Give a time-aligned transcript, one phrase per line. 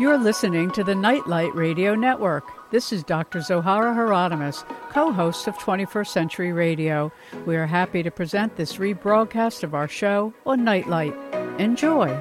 [0.00, 2.44] You're listening to the Nightlight Radio Network.
[2.70, 3.40] This is Dr.
[3.40, 7.12] Zohara Hieronimus, co host of 21st Century Radio.
[7.44, 11.14] We are happy to present this rebroadcast of our show on Nightlight.
[11.60, 12.18] Enjoy.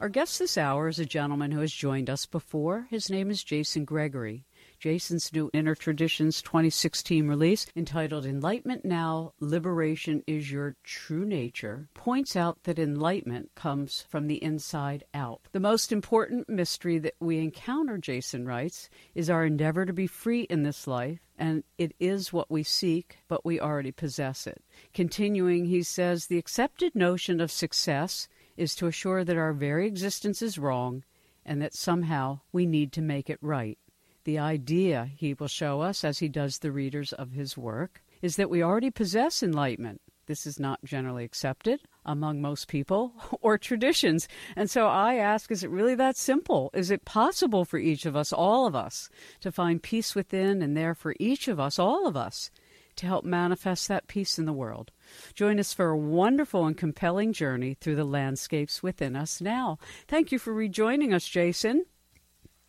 [0.00, 2.86] Our guest this hour is a gentleman who has joined us before.
[2.88, 4.46] His name is Jason Gregory.
[4.86, 12.36] Jason's new Inner Traditions 2016 release, entitled Enlightenment Now Liberation is Your True Nature, points
[12.36, 15.40] out that enlightenment comes from the inside out.
[15.50, 20.42] The most important mystery that we encounter, Jason writes, is our endeavor to be free
[20.42, 24.62] in this life and it is what we seek, but we already possess it.
[24.94, 30.42] Continuing, he says the accepted notion of success is to assure that our very existence
[30.42, 31.02] is wrong
[31.44, 33.80] and that somehow we need to make it right.
[34.26, 38.34] The idea, he will show us as he does the readers of his work, is
[38.34, 40.00] that we already possess enlightenment.
[40.26, 44.26] This is not generally accepted among most people or traditions.
[44.56, 46.70] And so I ask is it really that simple?
[46.74, 49.08] Is it possible for each of us, all of us,
[49.42, 52.50] to find peace within and there for each of us, all of us,
[52.96, 54.90] to help manifest that peace in the world?
[55.34, 59.78] Join us for a wonderful and compelling journey through the landscapes within us now.
[60.08, 61.86] Thank you for rejoining us, Jason.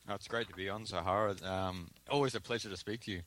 [0.10, 1.44] Oh, it's great to be on, Zohara.
[1.46, 3.22] Um, always a pleasure to speak to you.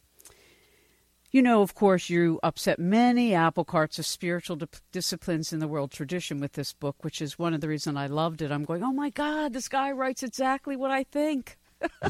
[1.31, 5.69] You know, of course, you upset many apple carts of spiritual di- disciplines in the
[5.69, 8.51] world tradition with this book, which is one of the reasons I loved it.
[8.51, 11.57] I'm going, oh my God, this guy writes exactly what I think.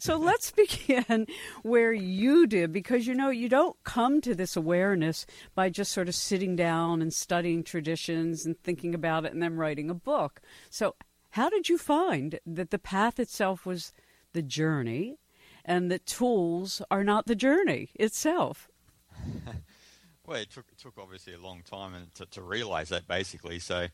[0.00, 1.26] so let's begin
[1.62, 6.08] where you did, because you know, you don't come to this awareness by just sort
[6.08, 10.40] of sitting down and studying traditions and thinking about it and then writing a book.
[10.70, 10.96] So,
[11.34, 13.92] how did you find that the path itself was
[14.34, 15.18] the journey
[15.64, 18.68] and that tools are not the journey itself?
[20.26, 23.58] well, it took, it took obviously a long time to, to realize that basically.
[23.58, 23.88] So,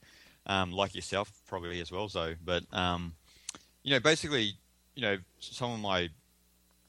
[0.45, 2.37] um, like yourself, probably as well, Zoe.
[2.45, 3.15] But, um,
[3.83, 4.53] you know, basically,
[4.95, 6.11] you know, some of my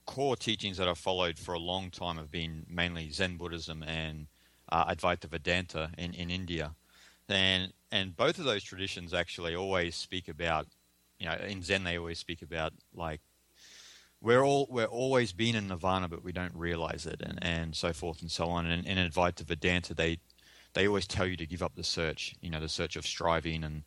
[0.05, 4.27] core teachings that I've followed for a long time have been mainly Zen Buddhism and
[4.69, 6.75] uh, Advaita Vedanta in, in India.
[7.29, 10.67] And and both of those traditions actually always speak about,
[11.19, 13.21] you know, in Zen they always speak about like
[14.21, 17.91] we're all we're always been in nirvana, but we don't realize it, and, and so
[17.91, 18.65] forth and so on.
[18.67, 20.19] And in Advaita Vedanta, they
[20.73, 23.63] they always tell you to give up the search, you know, the search of striving
[23.63, 23.83] and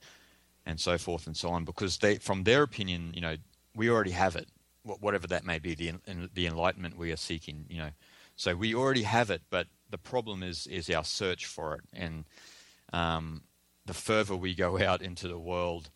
[0.67, 3.37] and so forth and so on, because they, from their opinion, you know,
[3.77, 4.49] we already have it,
[4.83, 5.93] whatever that may be, the
[6.35, 7.91] the enlightenment we are seeking, you know.
[8.37, 12.25] So we already have it, but the problem is is our search for it, and
[12.95, 13.43] um,
[13.87, 15.91] the further we go out into the world,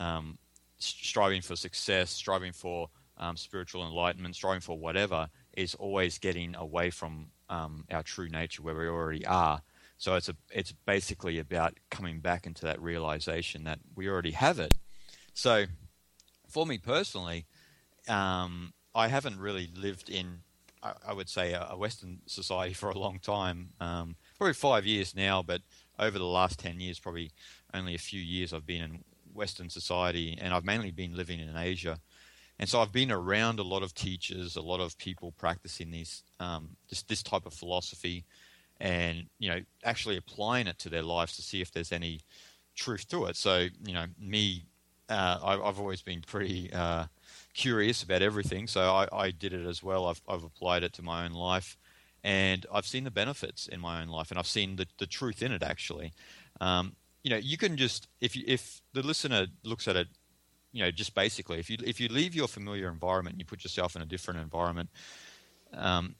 [0.00, 0.38] um,
[0.78, 2.88] striving for success, striving for
[3.18, 8.62] um, spiritual enlightenment, striving for whatever, is always getting away from um, our true nature
[8.62, 9.60] where we already are.
[9.98, 14.58] So it's a, it's basically about coming back into that realization that we already have
[14.58, 14.72] it.
[15.34, 15.66] So,
[16.48, 17.46] for me personally,
[18.08, 20.40] um, I haven't really lived in,
[20.82, 23.70] I, I would say, a, a, Western society for a long time.
[23.80, 25.62] Um, probably five years now, but
[25.98, 27.30] over the last 10 years, probably
[27.74, 29.04] only a few years, I've been in
[29.34, 31.98] Western society and I've mainly been living in Asia.
[32.58, 36.24] And so I've been around a lot of teachers, a lot of people practicing these,
[36.40, 38.24] um, this, this type of philosophy
[38.80, 42.20] and, you know, actually applying it to their lives to see if there's any
[42.74, 43.36] truth to it.
[43.36, 44.64] So, you know, me,
[45.08, 47.06] uh, I, have always been pretty uh,
[47.54, 48.66] curious about everything.
[48.66, 50.06] So I, I, did it as well.
[50.06, 51.76] I've, I've applied it to my own life
[52.28, 55.42] and I've seen the benefits in my own life, and I've seen the, the truth
[55.42, 55.62] in it.
[55.62, 56.12] Actually,
[56.60, 60.08] um, you know, you can just if you, if the listener looks at it,
[60.74, 63.64] you know, just basically, if you if you leave your familiar environment, and you put
[63.64, 64.90] yourself in a different environment,
[65.72, 66.16] um,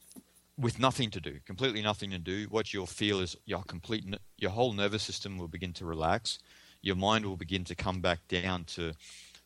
[0.58, 4.02] with nothing to do, completely nothing to do, what you'll feel is your complete
[4.38, 6.38] your whole nervous system will begin to relax,
[6.80, 8.94] your mind will begin to come back down to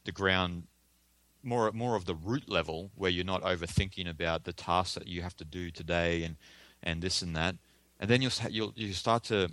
[0.04, 0.62] the ground
[1.42, 5.22] more more of the root level where you're not overthinking about the tasks that you
[5.22, 6.36] have to do today and
[6.82, 7.56] and this and that.
[8.00, 9.48] And then you'll you'll you start to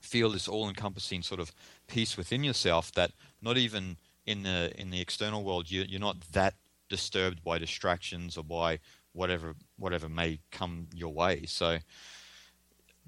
[0.00, 1.52] feel this all-encompassing sort of
[1.86, 3.12] peace within yourself that
[3.42, 6.54] not even in the in the external world you, you're not that
[6.88, 8.78] disturbed by distractions or by
[9.12, 11.44] whatever whatever may come your way.
[11.46, 11.78] So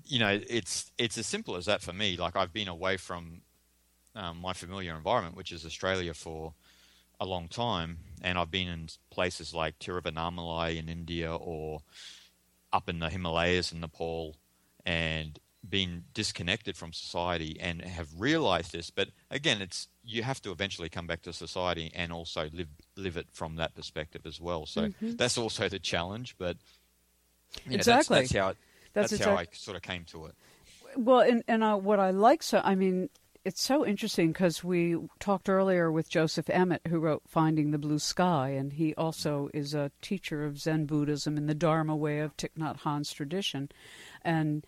[0.05, 2.17] you know it's it's as simple as that for me.
[2.17, 3.43] Like I've been away from
[4.15, 6.53] um, my familiar environment which is Australia for
[7.23, 11.83] a long time, and I've been in places like Tiruvannamalai in India or
[12.73, 14.37] up in the Himalayas in Nepal,
[14.85, 15.39] and
[15.69, 18.91] been disconnected from society and have realized this.
[18.91, 23.17] But again, it's you have to eventually come back to society and also live live
[23.17, 24.67] it from that perspective as well.
[24.67, 25.17] So mm-hmm.
[25.17, 26.35] that's also the challenge.
[26.39, 26.57] But
[27.67, 28.57] yeah, exactly, that's, that's, how it,
[28.93, 29.37] that's, that's exactly.
[29.37, 30.35] how I sort of came to it.
[30.97, 33.09] Well, and and uh, what I like so I mean
[33.45, 37.99] it's so interesting because we talked earlier with Joseph Emet, who wrote Finding the Blue
[37.99, 42.37] Sky, and he also is a teacher of Zen Buddhism in the Dharma way of
[42.37, 43.69] Thich Nhat Hanh's tradition.
[44.23, 44.65] And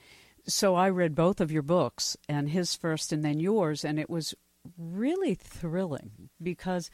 [0.46, 4.10] so I read both of your books, and his first and then yours, and it
[4.10, 4.34] was
[4.76, 6.24] really thrilling mm-hmm.
[6.42, 6.90] because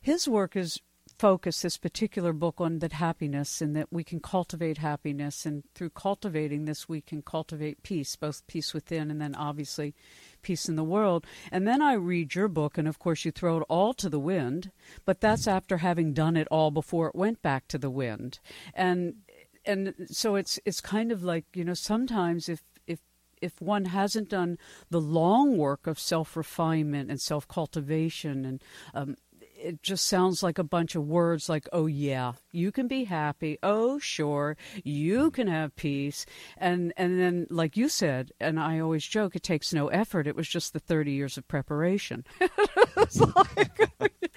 [0.00, 0.80] his work is
[1.18, 5.90] focus this particular book on that happiness and that we can cultivate happiness and through
[5.90, 9.94] cultivating this we can cultivate peace both peace within and then obviously
[10.42, 11.26] peace in the world.
[11.50, 14.20] And then i read your book and of course you throw it all to the
[14.20, 14.70] wind.
[15.04, 18.38] But that's after having done it all before it went back to the wind.
[18.74, 19.14] And
[19.64, 23.00] and so it's it's kind of like you know sometimes if if
[23.40, 24.58] if one hasn't done
[24.90, 28.62] the long work of self refinement and self cultivation and
[28.94, 29.16] um,
[29.62, 33.58] it just sounds like a bunch of words like, oh, yeah, you can be happy.
[33.62, 35.32] Oh, sure, you mm.
[35.32, 36.26] can have peace.
[36.56, 40.26] And, and then, like you said, and I always joke, it takes no effort.
[40.26, 42.24] It was just the 30 years of preparation.
[42.40, 43.78] like,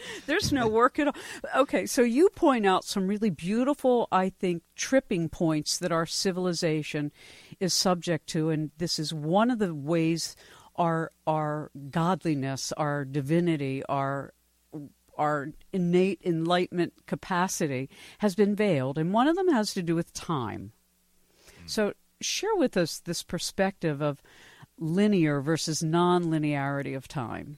[0.26, 1.16] there's no work at all.
[1.56, 7.12] Okay, so you point out some really beautiful, I think, tripping points that our civilization
[7.60, 8.50] is subject to.
[8.50, 10.36] And this is one of the ways
[10.76, 14.34] our our godliness, our divinity, our
[15.18, 17.90] our innate enlightenment capacity
[18.20, 20.72] has been veiled, and one of them has to do with time.
[21.64, 21.70] Mm.
[21.70, 24.22] So, share with us this perspective of
[24.78, 27.58] linear versus non-linearity of time.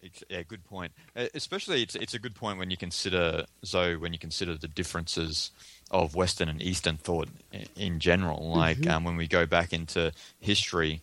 [0.00, 0.92] It's, yeah, good point.
[1.34, 5.50] Especially, it's it's a good point when you consider Zoe when you consider the differences
[5.90, 7.28] of Western and Eastern thought
[7.76, 8.48] in general.
[8.48, 8.90] Like mm-hmm.
[8.90, 11.02] um, when we go back into history,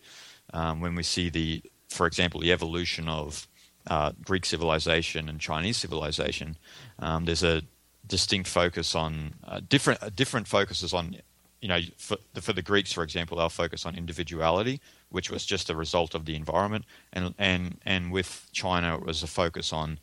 [0.54, 3.48] um, when we see the, for example, the evolution of
[3.87, 6.57] uh, Greek civilization and Chinese civilization,
[6.99, 7.61] um, there's a
[8.07, 11.15] distinct focus on uh, different uh, different focuses on
[11.61, 15.45] you know for the, for the Greeks, for example, they'll focus on individuality, which was
[15.45, 19.73] just a result of the environment, and and and with China, it was a focus
[19.73, 19.99] on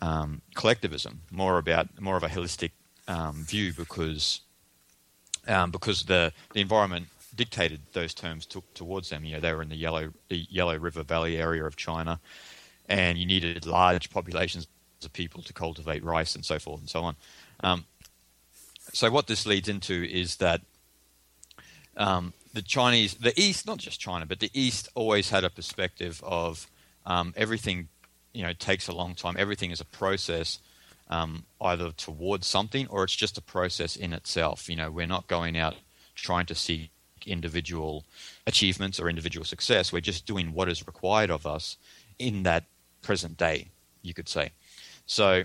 [0.00, 2.72] um, collectivism, more about more of a holistic
[3.08, 4.40] um, view because
[5.46, 9.24] um, because the the environment dictated those terms to, towards them.
[9.24, 12.20] You know, they were in the yellow the Yellow River Valley area of China
[12.88, 14.66] and you needed large populations
[15.04, 17.16] of people to cultivate rice and so forth and so on.
[17.60, 17.84] Um,
[18.92, 20.60] so what this leads into is that
[21.96, 26.22] um, the Chinese, the East, not just China, but the East always had a perspective
[26.24, 26.68] of
[27.06, 27.88] um, everything,
[28.32, 29.36] you know, takes a long time.
[29.38, 30.58] Everything is a process,
[31.08, 34.68] um, either towards something or it's just a process in itself.
[34.68, 35.74] You know, we're not going out
[36.14, 36.90] trying to seek
[37.26, 38.04] individual
[38.46, 39.92] achievements or individual success.
[39.92, 41.76] We're just doing what is required of us
[42.18, 42.64] in that
[43.04, 43.70] present day,
[44.02, 44.50] you could say.
[45.06, 45.44] So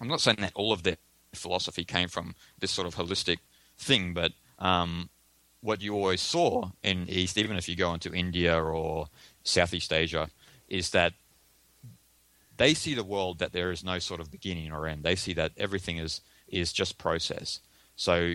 [0.00, 0.98] I'm not saying that all of their
[1.34, 3.38] philosophy came from this sort of holistic
[3.76, 5.08] thing, but um,
[5.60, 9.08] what you always saw in East, even if you go into India or
[9.42, 10.28] Southeast Asia,
[10.68, 11.14] is that
[12.56, 15.02] they see the world that there is no sort of beginning or end.
[15.02, 17.60] They see that everything is is just process.
[17.96, 18.34] So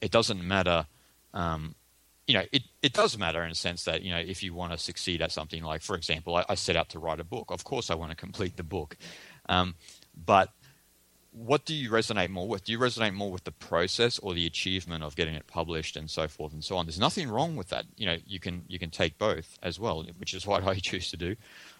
[0.00, 0.86] it doesn't matter
[1.34, 1.74] um,
[2.30, 4.70] you know, it, it does matter in a sense that, you know, if you want
[4.70, 7.50] to succeed at something like, for example, I, I set out to write a book.
[7.50, 8.96] Of course, I want to complete the book.
[9.48, 9.74] Um,
[10.14, 10.50] but
[11.32, 12.62] what do you resonate more with?
[12.62, 16.08] Do you resonate more with the process or the achievement of getting it published and
[16.08, 16.86] so forth and so on?
[16.86, 17.86] There's nothing wrong with that.
[17.96, 21.10] You know, you can you can take both as well, which is what I choose
[21.10, 21.34] to do.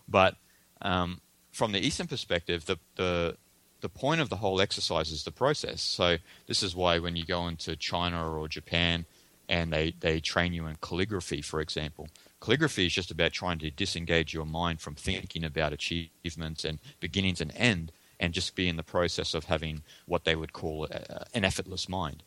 [0.09, 0.35] But
[0.83, 1.21] um,
[1.53, 3.37] from the Eastern perspective, the the
[3.83, 5.81] the point of the whole exercise is the process.
[5.81, 6.17] So
[6.49, 9.07] this is why when you go into China or Japan,
[9.51, 12.09] and they, they train you in calligraphy, for example.
[12.41, 17.41] Calligraphy is just about trying to disengage your mind from thinking about achievements and beginnings
[17.41, 17.91] and end,
[18.21, 21.89] and just be in the process of having what they would call a, an effortless
[21.89, 22.23] mind.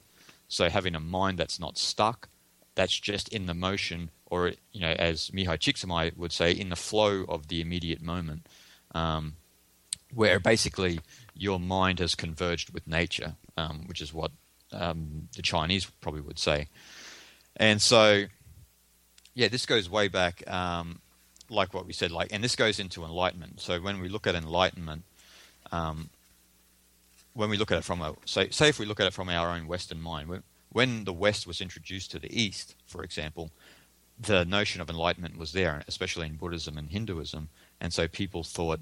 [0.49, 2.27] So having a mind that's not stuck,
[2.75, 6.75] that's just in the motion, or you know, as Mihaly Csikszentmihalyi would say, in the
[6.75, 8.47] flow of the immediate moment,
[8.93, 9.35] um,
[10.13, 10.99] where basically
[11.33, 14.31] your mind has converged with nature, um, which is what
[14.73, 16.67] um, the Chinese probably would say.
[17.57, 18.25] And so,
[19.35, 20.99] yeah, this goes way back, um,
[21.49, 23.61] like what we said, like, and this goes into enlightenment.
[23.61, 25.03] So when we look at enlightenment,
[25.71, 26.09] um,
[27.33, 29.29] when we look at it from a say, say if we look at it from
[29.29, 33.51] our own Western mind, when, the West was introduced to the East, for example,
[34.19, 38.79] the notion of enlightenment was there, especially in Buddhism and Hinduism, and so people thought,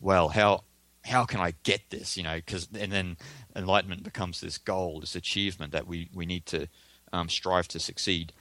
[0.00, 0.64] well, how
[1.04, 2.16] how can I get this?
[2.16, 3.16] You know, because and then
[3.56, 6.68] enlightenment becomes this goal, this achievement that we we need to
[7.12, 8.32] um, strive to succeed.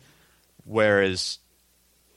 [0.66, 1.40] Whereas,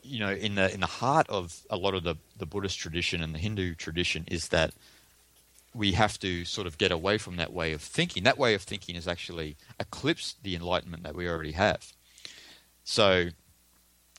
[0.02, 3.22] you know, in the in the heart of a lot of the, the Buddhist tradition
[3.22, 4.72] and the Hindu tradition is that
[5.74, 8.24] we have to sort of get away from that way of thinking.
[8.24, 11.92] That way of thinking has actually eclipsed the enlightenment that we already have.
[12.84, 13.28] So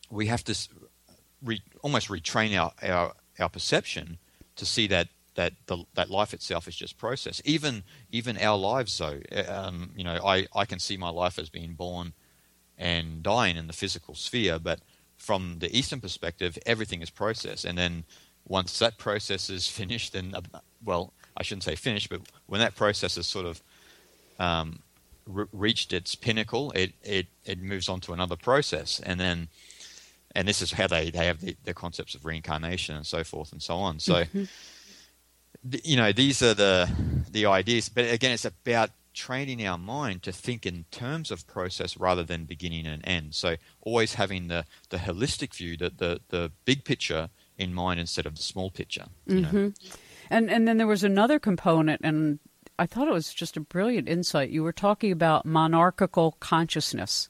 [0.10, 0.58] we have to
[1.44, 4.18] re, almost retrain our, our our perception
[4.56, 7.42] to see that that the, that life itself is just process.
[7.46, 11.50] Even even our lives, though, um, you know, I, I can see my life as
[11.50, 12.14] being born
[12.78, 14.80] and dying in the physical sphere, but
[15.18, 17.64] from the Eastern perspective, everything is process.
[17.64, 18.04] And then
[18.48, 20.42] once that process is finished, and uh,
[20.84, 23.62] well, I shouldn't say finished, but when that process is sort of
[24.40, 24.80] um,
[25.26, 29.48] re- reached its pinnacle, it, it it moves on to another process, and then
[30.36, 33.52] and this is how they, they have the, the concepts of reincarnation and so forth
[33.52, 34.00] and so on.
[34.00, 34.44] So, mm-hmm.
[35.84, 36.90] you know, these are the
[37.32, 37.90] the ideas.
[37.90, 42.46] But again, it's about training our mind to think in terms of process rather than
[42.46, 43.36] beginning and end.
[43.36, 48.26] So, always having the, the holistic view, the, the, the big picture in mind instead
[48.26, 49.06] of the small picture.
[49.28, 49.70] Mm-hmm.
[50.30, 52.40] And and then there was another component, and
[52.80, 54.50] I thought it was just a brilliant insight.
[54.50, 57.30] You were talking about monarchical consciousness.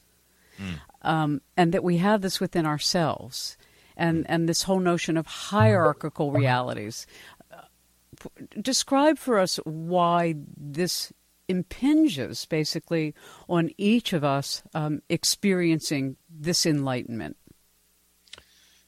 [0.58, 3.56] Mm um, and that we have this within ourselves,
[3.96, 7.06] and and this whole notion of hierarchical realities.
[7.52, 8.28] Uh,
[8.60, 11.12] describe for us why this
[11.48, 13.14] impinges basically
[13.48, 17.36] on each of us um, experiencing this enlightenment.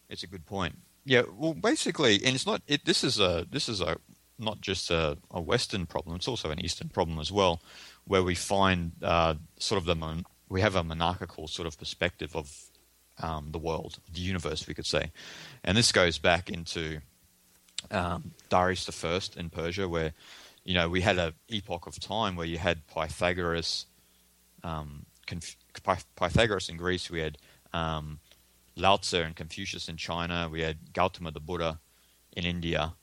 [0.09, 0.79] It's a good point.
[1.05, 2.63] Yeah, well, basically, and it's not.
[2.67, 3.99] It, this is a this is a
[4.39, 7.61] not just a, a, Western problem; it's also an Eastern problem as well,
[8.07, 12.35] where we find uh, sort of the mon- we have a monarchical sort of perspective
[12.35, 12.53] of
[13.23, 15.13] um, the world, the universe, we could say,
[15.63, 17.01] and this goes back into
[17.93, 20.13] um, Darius First in Persia, where
[20.67, 23.87] you know we had an epoch of time where you had Pythagoras,
[24.63, 25.57] um, Conf-
[26.17, 27.39] Pythagoras in Greece, we had
[27.73, 28.19] um,
[28.77, 31.79] Lao Tzu and Confucius in China, we had Gautama the Buddha
[32.33, 32.95] in India,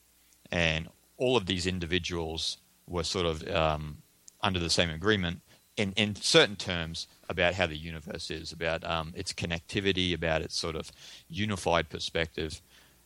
[0.52, 4.04] and all of these individuals were sort of um,
[4.42, 5.42] under the same agreement
[5.78, 10.56] in, in certain terms about how the universe is, about um, its connectivity, about its
[10.56, 10.92] sort of
[11.30, 12.62] unified perspective,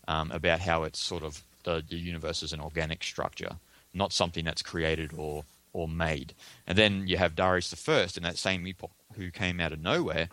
[0.07, 3.57] um, about how it's sort of the, the universe is an organic structure,
[3.97, 6.33] not something that's created or or made.
[6.65, 9.81] And then you have Darius the First in that same epoch, who came out of
[9.81, 10.29] nowhere,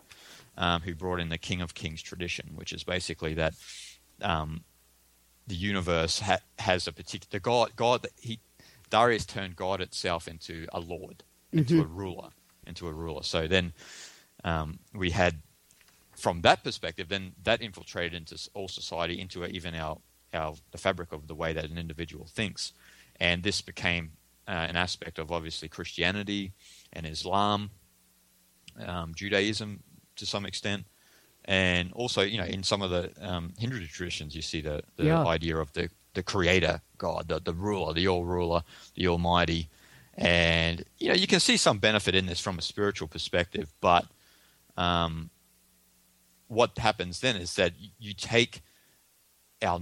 [0.57, 3.55] um, who brought in the King of Kings tradition, which is basically that
[4.23, 4.63] um,
[5.47, 7.73] the universe ha- has a particular God.
[7.77, 8.39] God, he
[8.91, 11.83] Darius turned God itself into a lord into mm-hmm.
[11.83, 12.29] a ruler,
[12.67, 13.23] into a ruler.
[13.23, 13.73] So then
[14.43, 15.37] um, we had,
[16.17, 19.99] from that perspective, then that infiltrated into all society, into even our,
[20.35, 22.73] our the fabric of the way that an individual thinks,
[23.21, 24.13] and this became
[24.49, 26.53] uh, an aspect of obviously Christianity
[26.93, 27.71] and Islam,
[28.85, 29.83] um, Judaism
[30.17, 30.87] to some extent,
[31.45, 35.05] and also you know in some of the um, Hindu traditions you see the, the
[35.05, 35.25] yeah.
[35.25, 38.63] idea of the the creator God, the, the ruler, the all ruler,
[38.95, 39.69] the Almighty,
[40.17, 44.07] and you know you can see some benefit in this from a spiritual perspective, but
[44.77, 45.31] um,
[46.49, 48.63] what happens then is that you take
[49.65, 49.81] our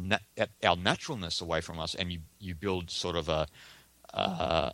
[0.65, 3.47] our naturalness away from us, and you you build sort of a
[4.15, 4.71] uh,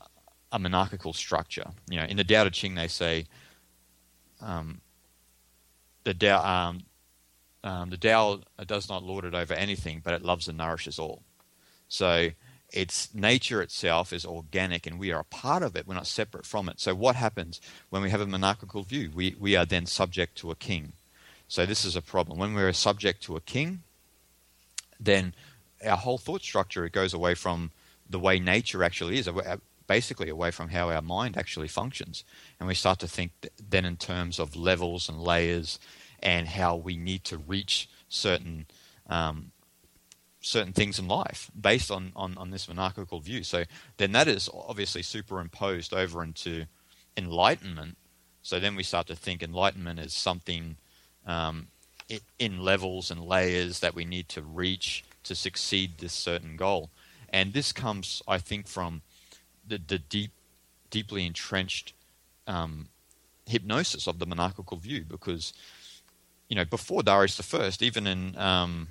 [0.52, 1.70] a monarchical structure.
[1.88, 3.26] You know, in the Tao Te Ching they say
[4.40, 4.80] um,
[6.04, 6.80] the Tao um,
[7.64, 11.22] um, the Tao does not lord it over anything, but it loves and nourishes all.
[11.88, 12.30] So
[12.70, 15.86] its nature itself is organic and we are a part of it.
[15.86, 16.80] We're not separate from it.
[16.80, 19.10] So, what happens when we have a monarchical view?
[19.14, 20.92] We, we are then subject to a king.
[21.48, 22.38] So, this is a problem.
[22.38, 23.82] When we're subject to a king,
[25.00, 25.34] then
[25.84, 27.70] our whole thought structure it goes away from
[28.08, 29.28] the way nature actually is,
[29.86, 32.24] basically away from how our mind actually functions.
[32.58, 33.32] And we start to think
[33.68, 35.78] then in terms of levels and layers
[36.22, 38.66] and how we need to reach certain
[39.08, 39.52] um,
[40.40, 43.42] certain things in life based on, on, on this monarchical view.
[43.42, 43.64] So
[43.96, 46.66] then that is obviously superimposed over into
[47.16, 47.96] enlightenment.
[48.42, 50.76] So then we start to think enlightenment is something
[51.26, 51.68] um,
[52.38, 56.90] in levels and layers that we need to reach to succeed this certain goal.
[57.30, 59.02] And this comes, I think, from
[59.66, 60.32] the, the deep,
[60.90, 61.92] deeply entrenched
[62.46, 62.88] um,
[63.46, 65.04] hypnosis of the monarchical view.
[65.06, 65.52] Because,
[66.48, 68.88] you know, before Darius the First, even in um,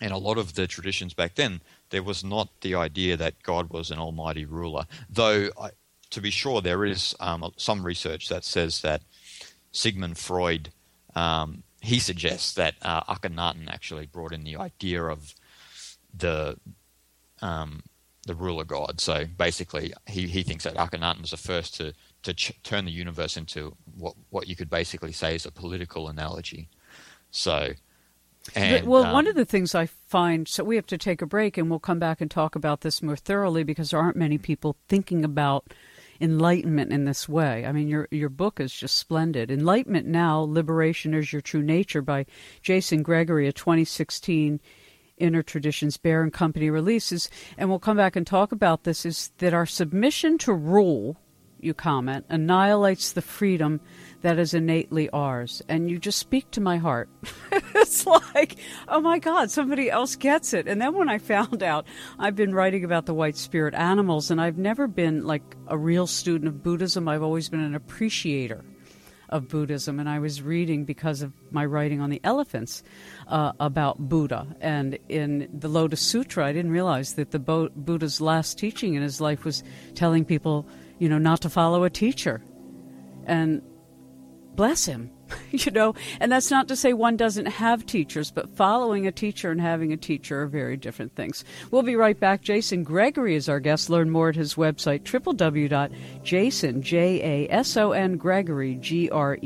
[0.00, 3.70] in a lot of the traditions back then, there was not the idea that God
[3.70, 4.86] was an almighty ruler.
[5.10, 5.70] Though, I,
[6.10, 9.02] to be sure, there is um, some research that says that
[9.72, 10.70] Sigmund Freud
[11.16, 15.34] um, he suggests that uh, Akhenaten actually brought in the idea of
[16.14, 16.58] the
[17.40, 17.82] um,
[18.26, 19.00] the ruler god.
[19.00, 22.92] So basically, he, he thinks that Akhenaten was the first to to ch- turn the
[22.92, 26.68] universe into what what you could basically say is a political analogy.
[27.30, 27.72] So
[28.54, 31.26] and, well, um, one of the things I find, so we have to take a
[31.26, 34.38] break and we'll come back and talk about this more thoroughly because there aren't many
[34.38, 35.74] people thinking about
[36.20, 37.64] enlightenment in this way.
[37.64, 39.50] I mean, your your book is just splendid.
[39.50, 42.26] Enlightenment Now: Liberation is Your True Nature by
[42.62, 44.60] Jason Gregory, a 2016
[45.18, 49.04] Inner Traditions Bear and Company releases, and we'll come back and talk about this.
[49.04, 51.16] Is that our submission to rule?
[51.60, 53.80] You comment annihilates the freedom
[54.22, 55.62] that is innately ours.
[55.68, 57.08] And you just speak to my heart.
[57.74, 58.56] it's like,
[58.88, 60.66] oh my God, somebody else gets it.
[60.66, 61.86] And then when I found out,
[62.18, 66.06] I've been writing about the white spirit animals, and I've never been like a real
[66.06, 67.08] student of Buddhism.
[67.08, 68.64] I've always been an appreciator
[69.28, 72.82] of Buddhism, and I was reading because of my writing on the elephants
[73.26, 74.46] uh, about Buddha.
[74.60, 79.02] And in the Lotus Sutra, I didn't realize that the Bo- Buddha's last teaching in
[79.02, 79.62] his life was
[79.94, 80.66] telling people,
[80.98, 82.42] you know, not to follow a teacher.
[83.26, 83.62] And
[84.54, 85.10] bless him.
[85.50, 89.50] you know, and that's not to say one doesn't have teachers, but following a teacher
[89.50, 91.44] and having a teacher are very different things.
[91.70, 92.40] We'll be right back.
[92.42, 93.90] Jason Gregory is our guest.
[93.90, 99.42] Learn more at his website, www.jason, J-A-S-O-N, Gregory, G-R-E-G-O-R-Y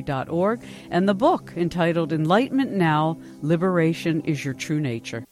[0.00, 5.24] dot org, and the book entitled Enlightenment Now, Liberation is Your True Nature.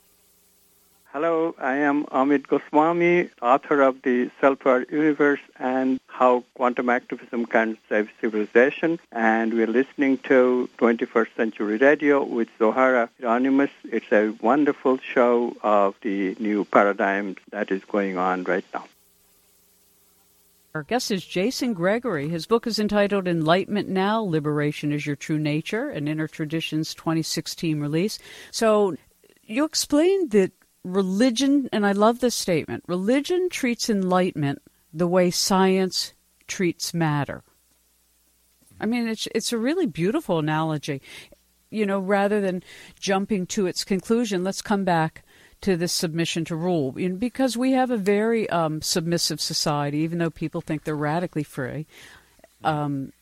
[1.15, 7.79] Hello, I am Amit Goswami, author of the Self-Aware Universe and How Quantum Activism Can
[7.89, 8.99] Save Civilization.
[9.13, 13.71] And we're listening to 21st Century Radio with Zohara Hieronimus.
[13.85, 18.87] It's a wonderful show of the new paradigm that is going on right now.
[20.75, 22.29] Our guest is Jason Gregory.
[22.29, 27.79] His book is entitled Enlightenment Now Liberation is Your True Nature, an Inner Traditions 2016
[27.79, 28.19] release.
[28.51, 28.97] So,
[29.47, 30.51] you explained that
[30.85, 34.63] religion, and I love this statement religion treats enlightenment
[34.93, 36.13] the way science
[36.47, 37.43] treats matter.
[38.81, 41.01] I mean, it's, it's a really beautiful analogy.
[41.71, 42.63] You know, rather than
[43.01, 45.25] jumping to its conclusion, let's come back
[45.63, 50.31] to this submission to rule because we have a very um, submissive society, even though
[50.31, 51.87] people think they're radically free.
[52.63, 53.13] Um,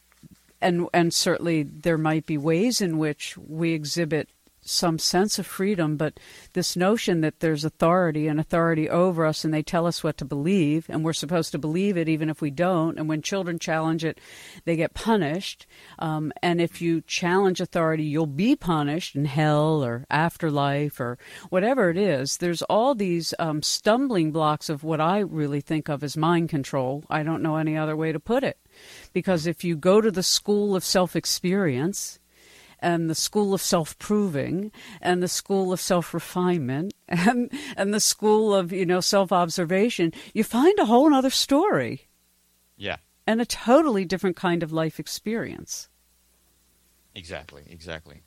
[0.60, 4.28] and and certainly there might be ways in which we exhibit
[4.62, 6.18] some sense of freedom, but
[6.52, 10.24] this notion that there's authority and authority over us and they tell us what to
[10.24, 12.98] believe and we're supposed to believe it even if we don't.
[12.98, 14.20] And when children challenge it,
[14.64, 15.66] they get punished.
[15.98, 21.18] Um, and if you challenge authority, you'll be punished in hell or afterlife or
[21.50, 22.36] whatever it is.
[22.36, 27.04] There's all these um, stumbling blocks of what I really think of as mind control.
[27.10, 28.58] I don't know any other way to put it.
[29.12, 32.18] Because if you go to the school of self experience,
[32.82, 38.00] and the school of self proving and the school of self refinement and and the
[38.00, 42.08] school of you know self observation, you find a whole other story.
[42.76, 42.96] Yeah.
[43.26, 45.88] And a totally different kind of life experience.
[47.14, 48.22] Exactly, exactly.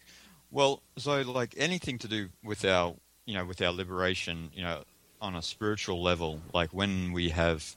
[0.50, 4.84] Well, so like anything to do with our you know with our liberation, you know,
[5.22, 7.76] on a spiritual level, like when we have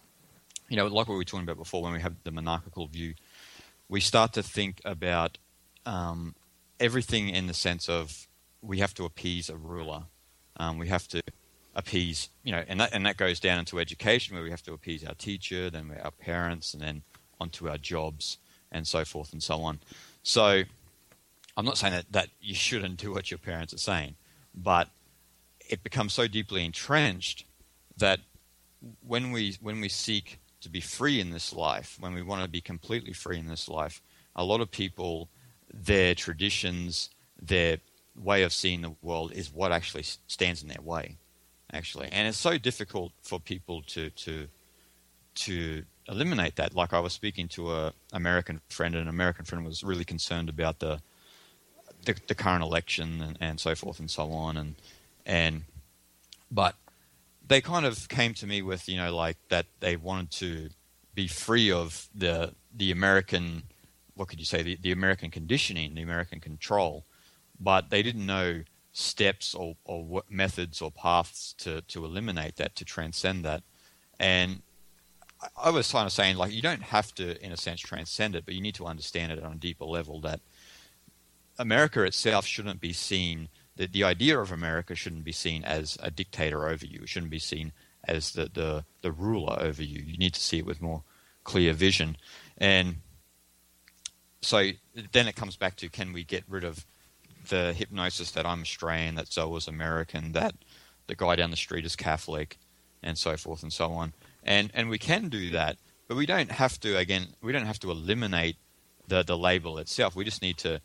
[0.68, 3.14] you know, like what we were talking about before, when we have the monarchical view,
[3.88, 5.38] we start to think about
[5.86, 6.34] um,
[6.80, 8.26] everything in the sense of
[8.62, 10.04] we have to appease a ruler.
[10.56, 11.22] Um, we have to
[11.74, 14.72] appease, you know, and that, and that goes down into education where we have to
[14.72, 17.02] appease our teacher, then our parents, and then
[17.40, 18.38] onto our jobs
[18.72, 19.78] and so forth and so on.
[20.22, 20.62] So
[21.56, 24.16] I'm not saying that, that you shouldn't do what your parents are saying,
[24.54, 24.88] but
[25.68, 27.44] it becomes so deeply entrenched
[27.96, 28.20] that
[29.06, 32.48] when we when we seek to be free in this life, when we want to
[32.48, 34.00] be completely free in this life,
[34.34, 35.28] a lot of people
[35.72, 37.78] their traditions, their
[38.16, 41.16] way of seeing the world is what actually stands in their way,
[41.72, 42.09] actually.
[42.11, 44.48] And it's so difficult for people to to
[45.35, 46.74] to eliminate that.
[46.74, 50.48] Like I was speaking to a American friend, and an American friend was really concerned
[50.48, 51.00] about the
[52.04, 54.74] the, the current election and, and so forth and so on, and
[55.26, 55.62] and
[56.50, 56.74] but
[57.46, 60.70] they kind of came to me with you know like that they wanted to
[61.14, 63.62] be free of the the American
[64.18, 67.04] what could you say, the, the American conditioning, the American control,
[67.61, 72.85] but they didn't know steps or, or methods or paths to, to eliminate that, to
[72.85, 73.62] transcend that.
[74.18, 74.62] And
[75.57, 78.44] I was kind of saying, like, you don't have to, in a sense, transcend it,
[78.44, 80.40] but you need to understand it on a deeper level that
[81.61, 86.11] America itself shouldn't be seen, the, the idea of America shouldn't be seen as a
[86.11, 87.02] dictator over you.
[87.02, 90.02] It shouldn't be seen as the, the, the ruler over you.
[90.04, 91.04] You need to see it with more
[91.44, 92.16] clear vision.
[92.57, 92.96] And
[94.40, 94.70] so
[95.12, 96.85] then it comes back to can we get rid of
[97.48, 100.55] the hypnosis that I'm Australian, that Zoe American, that
[101.07, 102.59] the guy down the street is Catholic,
[103.03, 104.12] and so forth and so on.
[104.44, 106.96] And and we can do that, but we don't have to.
[106.96, 108.57] Again, we don't have to eliminate
[109.07, 110.14] the the label itself.
[110.14, 110.81] We just need to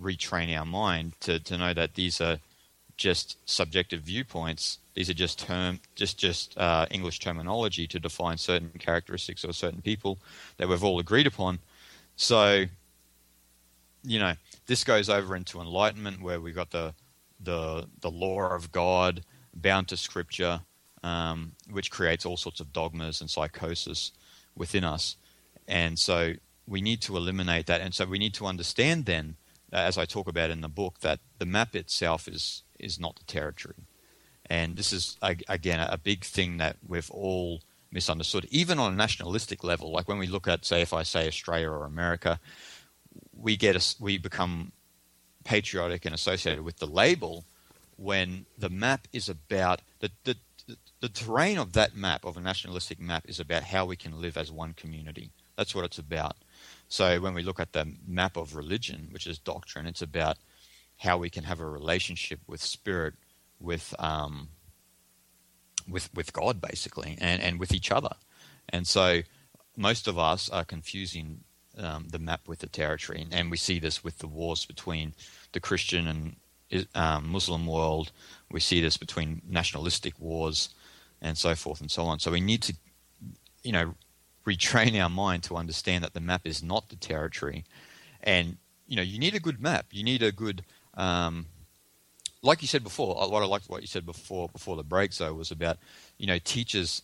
[0.00, 2.38] retrain our mind to to know that these are
[2.96, 8.70] just subjective viewpoints These are just term, just just uh, English terminology to define certain
[8.78, 10.18] characteristics of certain people
[10.56, 11.58] that we've all agreed upon.
[12.16, 12.64] So,
[14.06, 14.34] you know,
[14.66, 16.94] this goes over into enlightenment, where we got the
[17.40, 20.60] the the law of God bound to Scripture,
[21.02, 24.12] um, which creates all sorts of dogmas and psychosis
[24.54, 25.16] within us,
[25.68, 26.34] and so
[26.66, 27.80] we need to eliminate that.
[27.80, 29.36] And so we need to understand then,
[29.72, 33.24] as I talk about in the book, that the map itself is is not the
[33.24, 33.86] territory.
[34.48, 35.16] And this is,
[35.48, 39.90] again, a big thing that we've all misunderstood, even on a nationalistic level.
[39.90, 42.38] Like when we look at, say, if I say Australia or America,
[43.38, 44.72] we get a, we become
[45.44, 47.44] patriotic and associated with the label
[47.96, 50.36] when the map is about the, the
[51.00, 54.36] the terrain of that map of a nationalistic map is about how we can live
[54.36, 55.30] as one community.
[55.56, 56.36] That's what it's about.
[56.88, 60.36] So when we look at the map of religion, which is doctrine, it's about
[60.98, 63.14] how we can have a relationship with spirit,
[63.60, 64.48] with um,
[65.88, 68.14] with with God basically, and and with each other.
[68.68, 69.22] And so
[69.76, 71.44] most of us are confusing
[71.78, 75.14] um, the map with the territory, and we see this with the wars between
[75.52, 78.12] the Christian and um, Muslim world.
[78.50, 80.70] We see this between nationalistic wars
[81.20, 82.18] and so forth and so on.
[82.18, 82.74] So we need to,
[83.62, 83.94] you know,
[84.46, 87.64] retrain our mind to understand that the map is not the territory,
[88.22, 89.86] and you know, you need a good map.
[89.90, 91.46] You need a good um,
[92.42, 95.34] like you said before, what I liked what you said before before the break, though,
[95.34, 95.78] was about
[96.18, 97.02] you know teachers.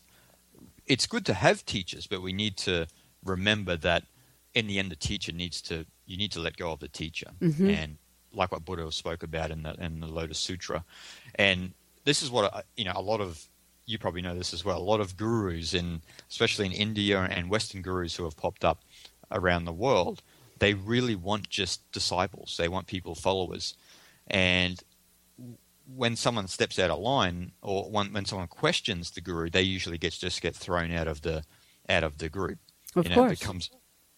[0.87, 2.87] It's good to have teachers, but we need to
[3.25, 4.05] remember that
[4.55, 7.31] in the end, the teacher needs to you need to let go of the teacher,
[7.41, 7.71] mm-hmm.
[7.71, 7.97] and
[8.35, 10.85] like what Buddha spoke about in the in the Lotus Sutra,
[11.35, 11.73] and
[12.05, 13.47] this is what you know a lot of
[13.87, 14.79] you probably know this as well.
[14.79, 18.81] A lot of gurus in especially in India and Western gurus who have popped up
[19.31, 20.23] around the world,
[20.59, 22.57] they really want just disciples.
[22.57, 23.75] They want people followers,
[24.29, 24.83] and
[25.95, 29.99] when someone steps out of line or when, when someone questions the guru, they usually
[29.99, 31.43] get just get thrown out of the
[31.89, 32.59] out of the group.
[32.95, 33.71] Of you know, course, it becomes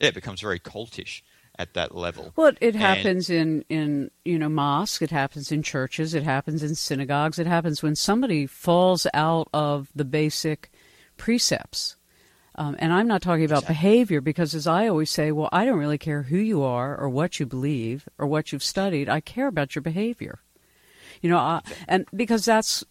[0.04, 1.22] yeah, it becomes very cultish
[1.58, 2.32] at that level.
[2.36, 5.02] Well, it happens and, in in you know mosques.
[5.02, 6.14] It happens in churches.
[6.14, 7.38] It happens in synagogues.
[7.38, 10.70] It happens when somebody falls out of the basic
[11.16, 11.96] precepts.
[12.56, 13.74] Um, and I'm not talking about exactly.
[13.74, 17.08] behavior because, as I always say, well, I don't really care who you are or
[17.08, 19.08] what you believe or what you've studied.
[19.08, 20.40] I care about your behavior.
[21.20, 22.84] You know, I, and because that's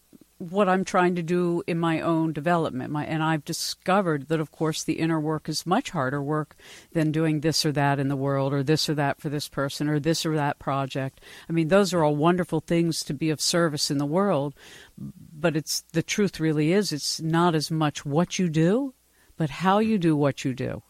[0.51, 2.91] what I'm trying to do in my own development.
[2.91, 6.55] My, and I've discovered that, of course, the inner work is much harder work
[6.91, 9.87] than doing this or that in the world, or this or that for this person,
[9.89, 11.21] or this or that project.
[11.49, 14.53] I mean, those are all wonderful things to be of service in the world.
[14.97, 18.93] But it's the truth really is it's not as much what you do,
[19.37, 20.83] but how you do what you do.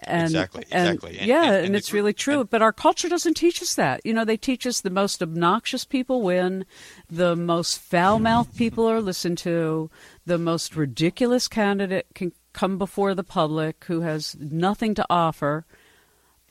[0.00, 1.18] And, exactly, exactly.
[1.18, 2.44] And, yeah, and, and it's really true.
[2.44, 4.04] but our culture doesn't teach us that.
[4.04, 6.66] You know, they teach us the most obnoxious people win,
[7.08, 9.90] the most foul mouthed people are listened to,
[10.26, 15.64] the most ridiculous candidate can come before the public who has nothing to offer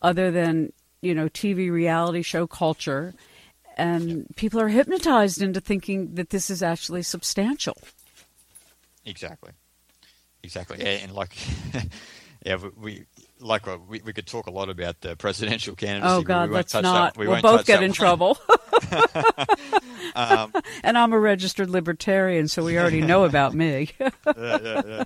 [0.01, 3.13] other than, you know, TV reality show culture.
[3.75, 7.77] And people are hypnotized into thinking that this is actually substantial.
[9.05, 9.51] Exactly.
[10.43, 10.85] Exactly.
[10.85, 11.35] And like,
[12.45, 13.05] yeah, we
[13.43, 16.13] like uh, we, we could talk a lot about the presidential candidacy.
[16.13, 17.17] Oh God, we let's not.
[17.17, 18.37] We will both get in trouble.
[20.15, 20.53] um,
[20.83, 23.91] and I'm a registered libertarian, so we already know about me.
[23.99, 25.03] yeah, yeah, yeah.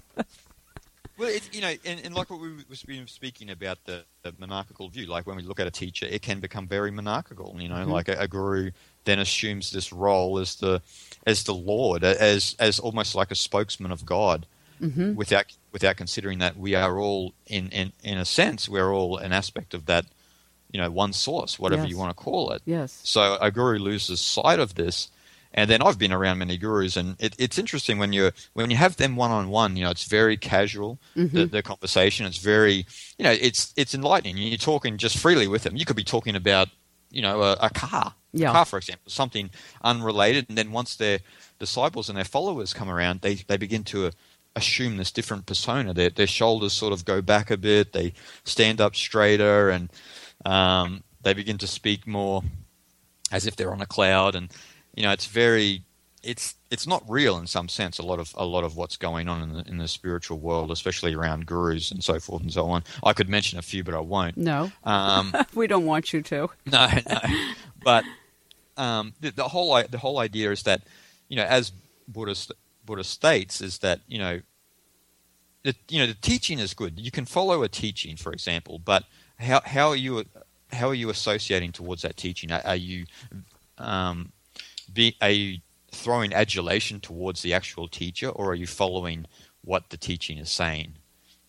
[1.17, 2.51] Well, it, you know, and, and, like what we
[2.85, 6.21] been speaking about the, the, monarchical view, like when we look at a teacher, it
[6.21, 7.55] can become very monarchical.
[7.59, 7.91] You know, mm-hmm.
[7.91, 8.69] like a, a, guru
[9.05, 10.81] then assumes this role as the
[11.25, 14.45] as the Lord, as as almost like a spokesman of God
[14.81, 15.15] mm-hmm.
[15.15, 15.45] without
[15.77, 19.73] without considering that we are all in, in in a sense we're all an aspect
[19.73, 20.05] of that
[20.71, 21.91] you know one source whatever yes.
[21.91, 25.09] you want to call it yes so a guru loses sight of this
[25.57, 28.77] and then I've been around many gurus, and it, it's interesting when you when you
[28.77, 29.75] have them one on one.
[29.75, 30.99] You know, it's very casual.
[31.15, 31.35] Mm-hmm.
[31.35, 32.85] The, the, conversation, it's very,
[33.17, 34.37] you know, it's it's enlightening.
[34.37, 35.75] You're talking just freely with them.
[35.75, 36.69] You could be talking about,
[37.09, 38.49] you know, a, a car, yeah.
[38.49, 39.49] a car, for example, something
[39.81, 40.45] unrelated.
[40.47, 41.19] And then once their
[41.57, 44.11] disciples and their followers come around, they they begin to
[44.57, 45.93] assume this different persona.
[45.93, 49.89] Their, their shoulders sort of go back a bit, they stand up straighter, and
[50.45, 52.43] um, they begin to speak more
[53.31, 54.35] as if they're on a cloud.
[54.35, 54.51] And
[54.95, 55.83] you know, it's very
[56.23, 57.99] it's it's not real in some sense.
[57.99, 60.71] A lot of a lot of what's going on in the in the spiritual world,
[60.71, 62.83] especially around gurus and so forth and so on.
[63.03, 64.37] I could mention a few, but I won't.
[64.37, 66.49] No, um, we don't want you to.
[66.65, 67.19] No, no.
[67.83, 68.03] But
[68.75, 70.81] um, the, the, whole the whole idea is that
[71.29, 71.71] you know, as
[72.07, 72.51] Buddhist
[72.87, 74.41] Buddha states is that you know,
[75.61, 76.99] the, you know the teaching is good.
[76.99, 79.03] You can follow a teaching, for example, but
[79.37, 80.25] how how are you
[80.71, 82.51] how are you associating towards that teaching?
[82.51, 83.05] Are, are you
[83.77, 84.31] um,
[84.91, 85.59] be are you
[85.91, 89.27] throwing adulation towards the actual teacher, or are you following
[89.61, 90.93] what the teaching is saying?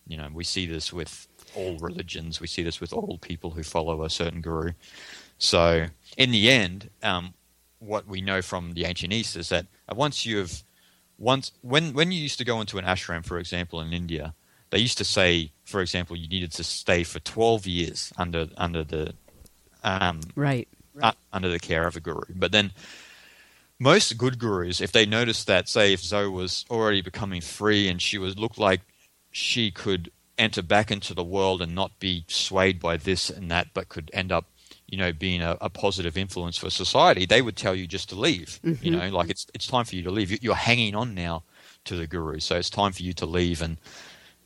[0.07, 2.41] You know, we see this with all religions.
[2.41, 4.73] We see this with all people who follow a certain guru.
[5.39, 7.35] So, in the end, um,
[7.79, 10.65] what we know from the ancient East is that once you've
[11.19, 14.35] once when when you used to go into an ashram, for example, in India,
[14.71, 18.85] they used to say, for example, you needed to stay for twelve years under under
[18.85, 19.15] the
[19.85, 20.69] um, right
[21.03, 22.23] uh, under the care of a guru.
[22.35, 22.73] But then
[23.79, 28.03] most good gurus, if they noticed that, say, if Zoe was already becoming free and
[28.03, 28.81] she was looked like
[29.31, 33.69] she could enter back into the world and not be swayed by this and that,
[33.75, 34.47] but could end up,
[34.89, 38.15] you know, being a, a positive influence for society, they would tell you just to
[38.15, 38.59] leave.
[38.65, 38.85] Mm-hmm.
[38.85, 40.43] You know, like it's it's time for you to leave.
[40.43, 41.45] You're hanging on now
[41.85, 43.77] to the guru, so it's time for you to leave and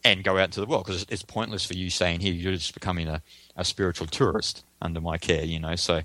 [0.04, 2.32] and go out into the world because it's pointless for you staying here.
[2.32, 3.22] You're just becoming a,
[3.56, 5.44] a spiritual tourist under my care.
[5.44, 6.02] You know, so.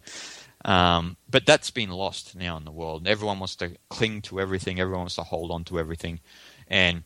[0.65, 3.07] Um, but that's been lost now in the world.
[3.07, 4.79] Everyone wants to cling to everything.
[4.79, 6.19] Everyone wants to hold on to everything,
[6.67, 7.03] and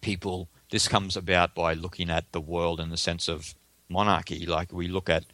[0.00, 3.54] people this comes about by looking at the world in the sense of
[3.88, 4.46] monarchy.
[4.46, 5.24] Like we look at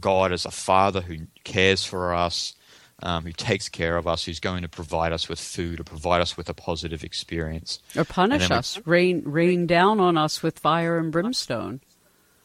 [0.00, 2.54] God as a father who cares for us,
[3.02, 6.20] um, who takes care of us, who's going to provide us with food or provide
[6.20, 7.80] us with a positive experience.
[7.96, 8.82] Or punish us, we...
[8.84, 11.80] rain, rain down on us with fire and brimstone.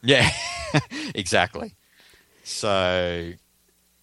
[0.02, 0.30] Yeah,
[1.16, 1.76] exactly.
[2.44, 3.34] So.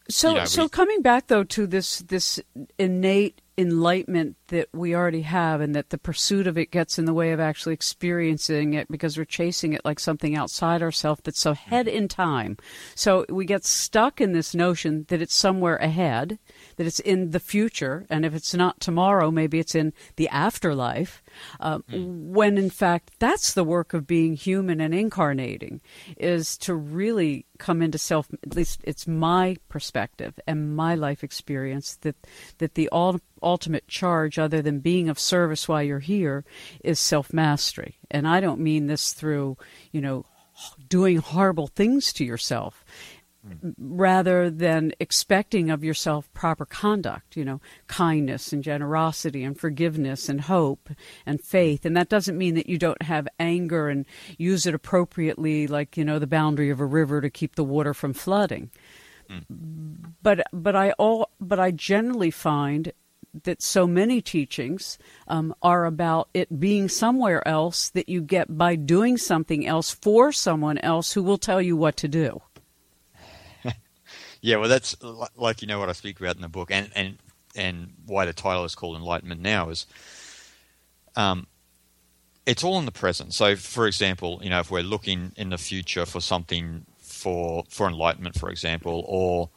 [0.08, 0.68] So, you know, so we...
[0.68, 2.40] coming back though to this this
[2.78, 7.12] innate enlightenment that we already have and that the pursuit of it gets in the
[7.12, 11.52] way of actually experiencing it because we're chasing it like something outside ourselves that's so
[11.52, 11.74] mm-hmm.
[11.74, 12.56] ahead in time.
[12.94, 16.38] So we get stuck in this notion that it's somewhere ahead,
[16.76, 21.22] that it's in the future, and if it's not tomorrow, maybe it's in the afterlife.
[21.60, 22.28] Uh, mm.
[22.28, 25.80] When in fact, that's the work of being human and incarnating,
[26.16, 28.28] is to really come into self.
[28.42, 32.16] At least it's my perspective and my life experience that
[32.58, 36.44] that the all ultimate charge, other than being of service while you're here,
[36.82, 37.96] is self mastery.
[38.10, 39.56] And I don't mean this through,
[39.90, 40.26] you know,
[40.88, 42.84] doing horrible things to yourself
[43.76, 50.42] rather than expecting of yourself proper conduct, you know, kindness and generosity and forgiveness and
[50.42, 50.90] hope
[51.26, 51.84] and faith.
[51.84, 54.06] And that doesn't mean that you don't have anger and
[54.38, 57.94] use it appropriately, like, you know, the boundary of a river to keep the water
[57.94, 58.70] from flooding.
[59.28, 60.12] Mm.
[60.22, 62.92] But but I all but I generally find
[63.44, 68.76] that so many teachings um, are about it being somewhere else that you get by
[68.76, 72.42] doing something else for someone else who will tell you what to do.
[74.42, 74.96] Yeah, well, that's
[75.36, 77.16] like you know what I speak about in the book, and and
[77.54, 79.86] and why the title is called Enlightenment Now is,
[81.16, 81.46] um,
[82.44, 83.34] it's all in the present.
[83.34, 87.86] So, for example, you know, if we're looking in the future for something for for
[87.86, 89.48] enlightenment, for example, or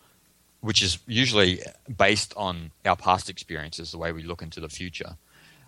[0.61, 1.61] which is usually
[1.97, 5.17] based on our past experiences, the way we look into the future.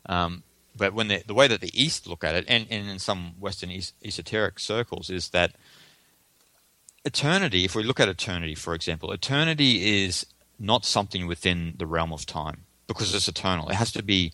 [0.05, 0.43] Um,
[0.75, 3.71] but when the, way that the East look at it, and, and in some Western
[3.71, 5.55] es- esoteric circles, is that
[7.05, 10.25] eternity, if we look at eternity, for example, eternity is
[10.59, 13.69] not something within the realm of time because it's eternal.
[13.69, 14.33] It has to be,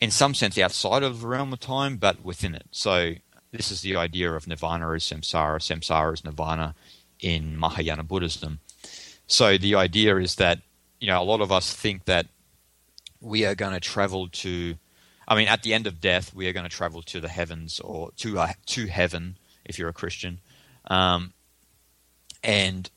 [0.00, 2.66] in some sense, outside of the realm of time, but within it.
[2.70, 3.14] So,
[3.52, 6.74] this is the idea of nirvana is samsara, samsara is nirvana
[7.20, 8.58] in Mahayana Buddhism.
[9.26, 10.60] So the idea is that
[11.00, 12.26] you know a lot of us think that
[13.20, 14.74] we are going to travel to,
[15.26, 17.80] I mean, at the end of death, we are going to travel to the heavens
[17.80, 20.40] or to uh, to heaven if you're a Christian,
[20.88, 21.32] um,
[22.44, 22.90] and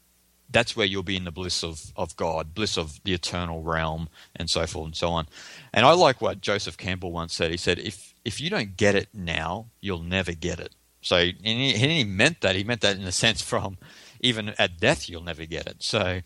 [0.49, 4.09] that's where you'll be in the bliss of, of God, bliss of the eternal realm,
[4.35, 5.27] and so forth and so on.
[5.73, 7.51] And I like what Joseph Campbell once said.
[7.51, 11.35] He said, "If if you don't get it now, you'll never get it." So and
[11.43, 12.55] he, and he meant that.
[12.55, 13.77] He meant that in a sense from
[14.19, 15.77] even at death you'll never get it.
[15.83, 16.21] So,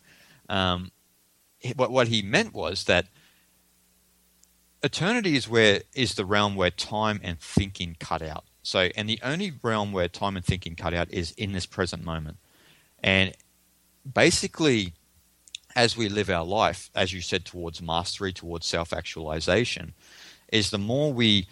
[0.49, 0.91] um,
[1.75, 3.07] what what he meant was that
[4.83, 8.45] eternity is where is the realm where time and thinking cut out.
[8.63, 12.03] So, and the only realm where time and thinking cut out is in this present
[12.03, 12.37] moment.
[13.01, 13.33] And
[14.11, 14.93] basically,
[15.75, 19.93] as we live our life, as you said, towards mastery, towards self actualization,
[20.51, 21.47] is the more we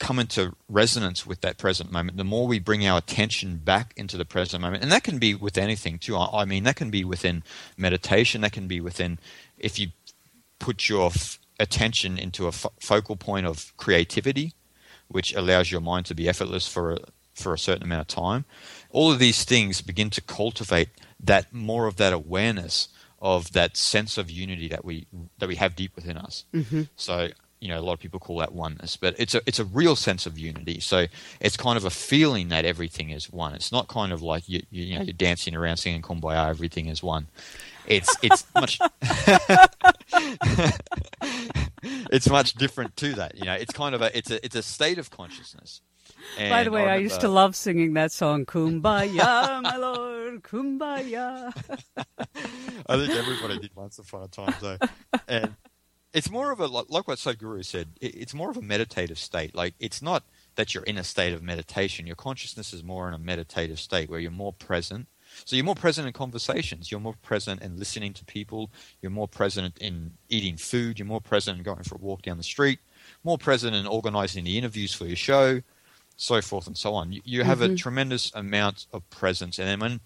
[0.00, 4.16] come into resonance with that present moment, the more we bring our attention back into
[4.16, 4.82] the present moment.
[4.82, 6.16] And that can be with anything too.
[6.16, 7.44] I mean, that can be within
[7.76, 9.18] meditation, that can be within,
[9.58, 9.88] if you
[10.58, 14.54] put your f- attention into a f- focal point of creativity,
[15.08, 16.98] which allows your mind to be effortless for a,
[17.34, 18.46] for a certain amount of time.
[18.90, 22.88] All of these things begin to cultivate that more of that awareness
[23.20, 25.06] of that sense of unity that we
[25.38, 26.44] that we have deep within us.
[26.54, 26.82] Mm-hmm.
[26.96, 27.28] So
[27.60, 29.94] you know a lot of people call that oneness but it's a it's a real
[29.94, 31.04] sense of unity so
[31.40, 34.62] it's kind of a feeling that everything is one it's not kind of like you
[34.70, 37.26] you, you know you're dancing around singing kumbaya everything is one
[37.86, 38.78] it's it's much
[41.82, 43.36] it's much different to that.
[43.36, 45.80] You know, it's kind of a it's a it's a state of consciousness.
[46.38, 50.42] And By the way, I, I, used to love singing that song, "Kumbaya, my lord,
[50.42, 51.52] Kumbaya."
[52.86, 54.78] I think everybody did once upon a time, though,
[55.28, 55.54] and
[56.12, 57.88] it's more of a like what Sadhguru said.
[58.00, 59.54] It's more of a meditative state.
[59.54, 60.24] Like it's not
[60.56, 62.06] that you're in a state of meditation.
[62.06, 65.06] Your consciousness is more in a meditative state where you're more present.
[65.44, 66.90] So you're more present in conversations.
[66.90, 68.70] You're more present in listening to people.
[69.00, 70.98] You're more present in eating food.
[70.98, 72.80] You're more present in going for a walk down the street.
[73.22, 75.62] More present in organizing the interviews for your show,
[76.20, 77.12] so forth and so on.
[77.12, 77.72] You, you have mm-hmm.
[77.72, 79.58] a tremendous amount of presence.
[79.58, 80.00] And then when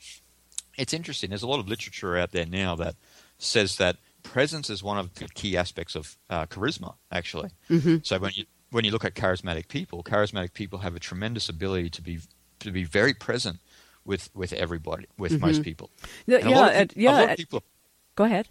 [0.79, 2.95] it's interesting, there's a lot of literature out there now that
[3.39, 7.51] says that presence is one of the key aspects of uh, charisma, actually.
[7.69, 7.97] Mm-hmm.
[8.03, 11.91] So when you when you look at charismatic people, charismatic people have a tremendous ability
[11.91, 12.21] to be
[12.61, 13.59] to be very present
[14.05, 15.47] with with everybody, with mm-hmm.
[15.47, 15.91] most people.
[16.27, 17.35] Yeah, of, yeah.
[17.35, 17.65] People,
[18.15, 18.49] go ahead.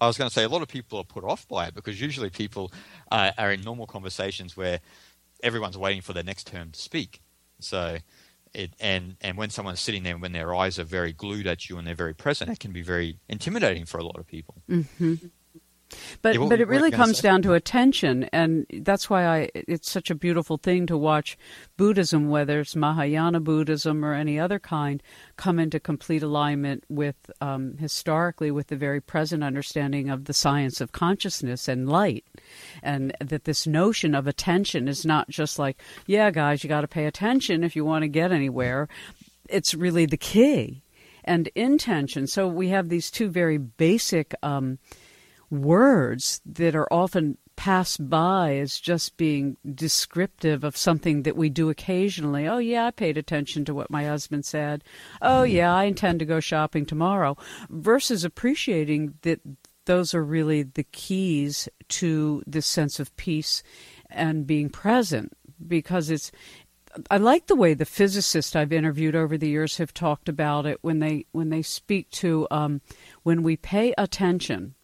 [0.00, 2.00] I was going to say a lot of people are put off by it because
[2.00, 2.70] usually people
[3.10, 4.78] uh, are in normal conversations where
[5.42, 7.20] everyone's waiting for their next turn to speak.
[7.60, 7.98] So,
[8.54, 11.78] it and and when someone's sitting there when their eyes are very glued at you
[11.78, 14.62] and they're very present, it can be very intimidating for a lot of people.
[14.68, 15.14] Mm-hmm.
[16.22, 20.10] But yeah, but it really comes down to attention, and that's why I it's such
[20.10, 21.38] a beautiful thing to watch
[21.76, 25.02] Buddhism, whether it's Mahayana Buddhism or any other kind,
[25.36, 30.80] come into complete alignment with um, historically with the very present understanding of the science
[30.80, 32.24] of consciousness and light,
[32.82, 36.88] and that this notion of attention is not just like yeah, guys, you got to
[36.88, 38.88] pay attention if you want to get anywhere.
[39.48, 40.82] It's really the key
[41.24, 42.26] and intention.
[42.26, 44.34] So we have these two very basic.
[44.42, 44.78] Um,
[45.50, 51.70] words that are often passed by as just being descriptive of something that we do
[51.70, 52.46] occasionally.
[52.46, 54.84] Oh, yeah, I paid attention to what my husband said.
[55.20, 55.56] Oh, mm-hmm.
[55.56, 57.36] yeah, I intend to go shopping tomorrow.
[57.68, 59.40] Versus appreciating that
[59.86, 63.62] those are really the keys to this sense of peace
[64.08, 65.32] and being present
[65.66, 66.30] because it's
[67.10, 70.78] I like the way the physicists I've interviewed over the years have talked about it
[70.82, 72.80] when they when they speak to um,
[73.22, 74.74] when we pay attention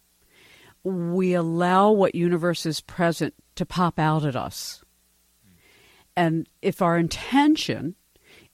[0.84, 4.84] we allow what universe is present to pop out at us.
[6.16, 7.96] And if our intention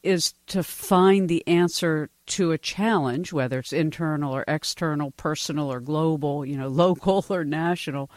[0.02, 5.80] is to find the answer to a challenge, whether it's internal or external, personal or
[5.80, 8.10] global, you know, local or national,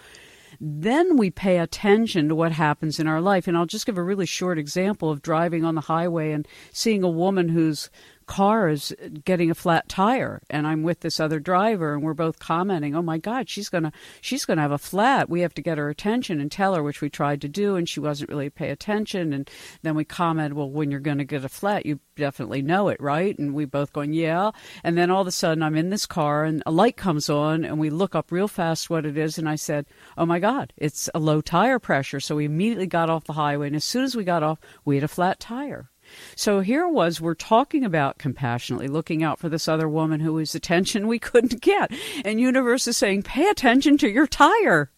[0.61, 3.47] then we pay attention to what happens in our life.
[3.47, 7.03] And I'll just give a really short example of driving on the highway and seeing
[7.03, 7.89] a woman who's
[8.23, 12.39] car is getting a flat tire and I'm with this other driver and we're both
[12.39, 15.29] commenting, "Oh my god, she's going to she's going to have a flat.
[15.29, 17.87] We have to get her attention and tell her which we tried to do and
[17.87, 19.49] she wasn't really pay attention." And
[19.81, 22.99] then we comment, "Well, when you're going to get a flat, you definitely know it,
[22.99, 24.51] right?" And we both going, "Yeah."
[24.83, 27.63] And then all of a sudden I'm in this car and a light comes on
[27.65, 29.85] and we look up real fast what it is and I said,
[30.17, 33.67] "Oh my god, it's a low tire pressure." So we immediately got off the highway
[33.67, 35.89] and as soon as we got off, we had a flat tire.
[36.35, 40.55] So here was we're talking about compassionately looking out for this other woman who was
[40.55, 41.91] attention we couldn't get.
[42.25, 44.91] And universe is saying, pay attention to your tire.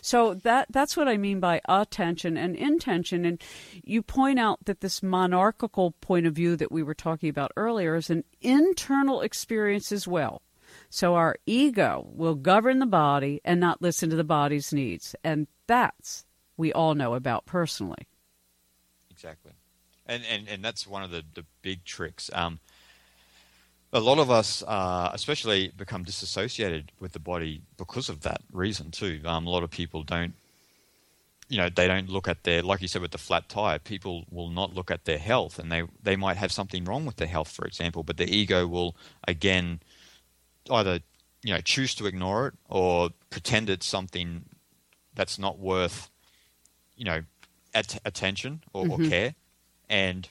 [0.00, 3.24] So that that's what I mean by attention and intention.
[3.24, 3.42] And
[3.84, 7.94] you point out that this monarchical point of view that we were talking about earlier
[7.94, 10.42] is an internal experience as well.
[10.90, 15.14] So our ego will govern the body and not listen to the body's needs.
[15.24, 16.24] And that's
[16.56, 18.08] we all know about personally.
[19.10, 19.52] Exactly
[20.08, 22.30] and and, and that's one of the, the big tricks.
[22.32, 22.58] Um,
[23.92, 28.90] a lot of us, uh, especially, become disassociated with the body because of that reason
[28.90, 29.20] too.
[29.24, 30.34] Um, a lot of people don't,
[31.48, 33.78] you know, they don't look at their, like you said, with the flat tire.
[33.78, 37.16] People will not look at their health, and they they might have something wrong with
[37.16, 38.94] their health, for example, but the ego will
[39.26, 39.80] again
[40.70, 41.00] either
[41.42, 44.44] you know choose to ignore it or pretend it's something
[45.14, 46.10] that's not worth
[46.96, 47.22] you know
[47.74, 49.06] at- attention or, mm-hmm.
[49.06, 49.34] or care
[49.88, 50.28] and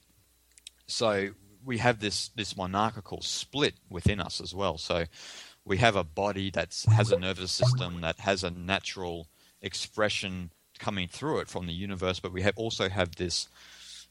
[0.88, 1.30] so
[1.66, 4.78] we have this this monarchical split within us as well.
[4.78, 5.06] So
[5.66, 9.28] we have a body that has a nervous system that has a natural
[9.62, 13.48] expression coming through it from the universe, but we have also have this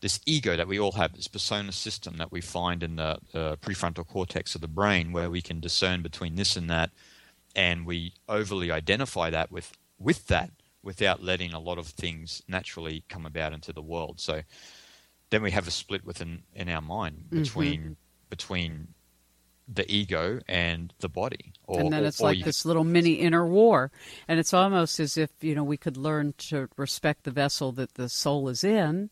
[0.01, 3.57] this ego that we all have, this persona system that we find in the, the
[3.63, 6.91] prefrontal cortex of the brain, where we can discern between this and that,
[7.55, 10.51] and we overly identify that with with that
[10.83, 14.21] without letting a lot of things naturally come about into the world.
[14.21, 14.43] So
[15.31, 17.43] then we have a split within in our mind mm-hmm.
[17.43, 17.93] between mm-hmm.
[18.31, 18.89] between
[19.69, 21.53] the ego and the body.
[21.67, 23.91] Or, and then it's or, like this little mini inner war.
[24.29, 27.95] And it's almost as if, you know, we could learn to respect the vessel that
[27.95, 29.11] the soul is in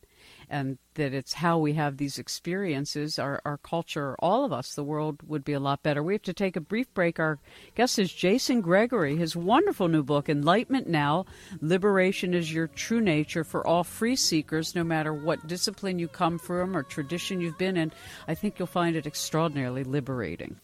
[0.48, 4.84] and that it's how we have these experiences, our, our culture, all of us, the
[4.84, 6.02] world would be a lot better.
[6.02, 7.18] We have to take a brief break.
[7.18, 7.38] Our
[7.74, 9.16] guest is Jason Gregory.
[9.16, 11.26] His wonderful new book, Enlightenment Now
[11.60, 16.38] Liberation is Your True Nature for All Free Seekers, no matter what discipline you come
[16.38, 17.92] from or tradition you've been in.
[18.28, 20.60] I think you'll find it extraordinarily liberating.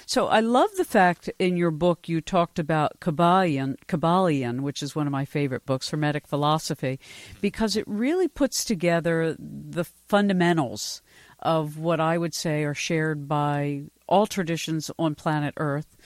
[0.07, 4.97] So I love the fact in your book you talked about Kybalion, Kybalion, which is
[4.97, 6.99] one of my favorite books, Hermetic philosophy,
[7.41, 11.03] because it really puts together the fundamentals
[11.41, 15.97] of what I would say are shared by all traditions on planet Earth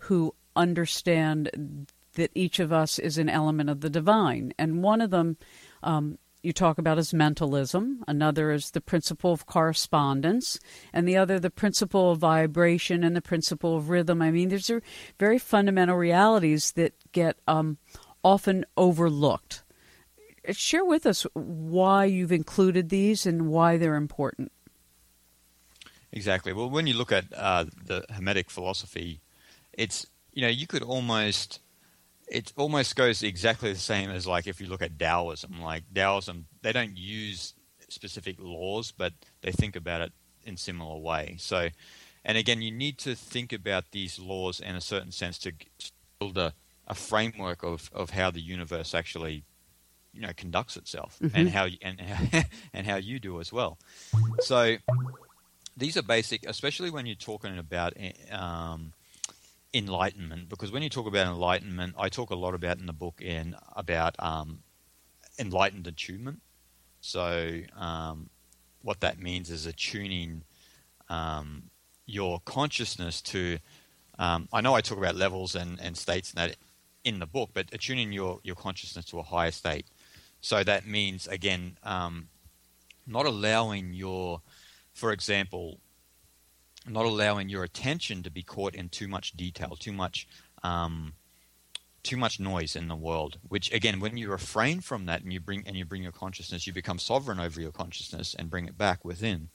[0.00, 4.52] who understand that each of us is an element of the divine.
[4.58, 5.36] And one of them
[5.82, 10.60] um, you talk about is mentalism, another is the principle of correspondence,
[10.92, 14.22] and the other the principle of vibration and the principle of rhythm.
[14.22, 14.82] I mean, these are
[15.18, 17.78] very fundamental realities that get um,
[18.22, 19.64] often overlooked.
[20.52, 24.52] Share with us why you've included these and why they're important.
[26.16, 26.54] Exactly.
[26.54, 29.20] Well, when you look at uh, the Hermetic philosophy,
[29.74, 31.60] it's you know you could almost
[32.26, 35.60] it almost goes exactly the same as like if you look at Taoism.
[35.60, 37.52] Like Taoism, they don't use
[37.90, 39.12] specific laws, but
[39.42, 40.12] they think about it
[40.42, 41.36] in similar way.
[41.38, 41.68] So,
[42.24, 45.52] and again, you need to think about these laws in a certain sense to
[46.18, 46.54] build a,
[46.88, 49.44] a framework of, of how the universe actually
[50.14, 51.36] you know conducts itself mm-hmm.
[51.36, 52.00] and how and
[52.72, 53.76] and how you do as well.
[54.40, 54.78] So
[55.76, 57.94] these are basic, especially when you're talking about
[58.32, 58.92] um,
[59.74, 60.48] enlightenment.
[60.48, 63.54] Because when you talk about enlightenment, I talk a lot about in the book in
[63.74, 64.60] about um,
[65.38, 66.40] enlightened attunement.
[67.00, 68.30] So um,
[68.82, 70.42] what that means is attuning
[71.08, 71.64] um,
[72.06, 73.58] your consciousness to.
[74.18, 76.56] Um, I know I talk about levels and, and states and that
[77.04, 79.86] in the book, but attuning your, your consciousness to a higher state.
[80.40, 82.28] So that means again, um,
[83.06, 84.40] not allowing your
[84.96, 85.78] for example,
[86.88, 90.26] not allowing your attention to be caught in too much detail, too much,
[90.62, 91.12] um,
[92.02, 93.36] too much noise in the world.
[93.46, 96.66] Which again, when you refrain from that and you bring and you bring your consciousness,
[96.66, 99.50] you become sovereign over your consciousness and bring it back within.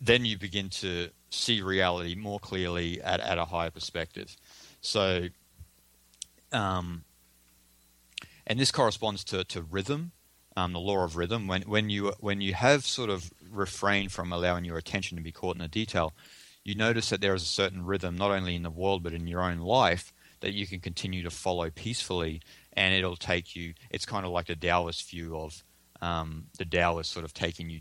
[0.00, 4.36] Then you begin to see reality more clearly at, at a higher perspective.
[4.80, 5.28] So,
[6.52, 7.02] um,
[8.46, 10.12] and this corresponds to, to rhythm
[10.56, 11.46] um, the law of rhythm.
[11.46, 15.32] When when you when you have sort of refrained from allowing your attention to be
[15.32, 16.14] caught in the detail,
[16.64, 19.26] you notice that there is a certain rhythm not only in the world but in
[19.26, 22.42] your own life that you can continue to follow peacefully,
[22.74, 23.72] and it'll take you.
[23.90, 25.64] It's kind of like the Taoist view of
[26.02, 27.80] um, the Tao is sort of taking you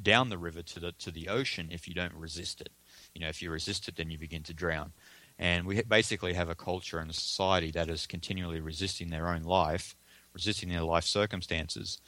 [0.00, 2.70] down the river to the to the ocean if you don't resist it.
[3.14, 4.92] You know, if you resist it, then you begin to drown.
[5.38, 9.42] And we basically have a culture and a society that is continually resisting their own
[9.42, 9.96] life
[10.36, 11.98] resisting their life circumstances,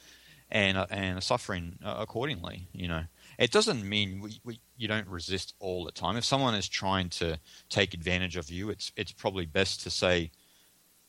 [0.51, 2.67] and uh, and suffering uh, accordingly.
[2.73, 3.03] You know,
[3.37, 6.17] it doesn't mean we, we, you don't resist all the time.
[6.17, 7.39] If someone is trying to
[7.69, 10.31] take advantage of you, it's it's probably best to say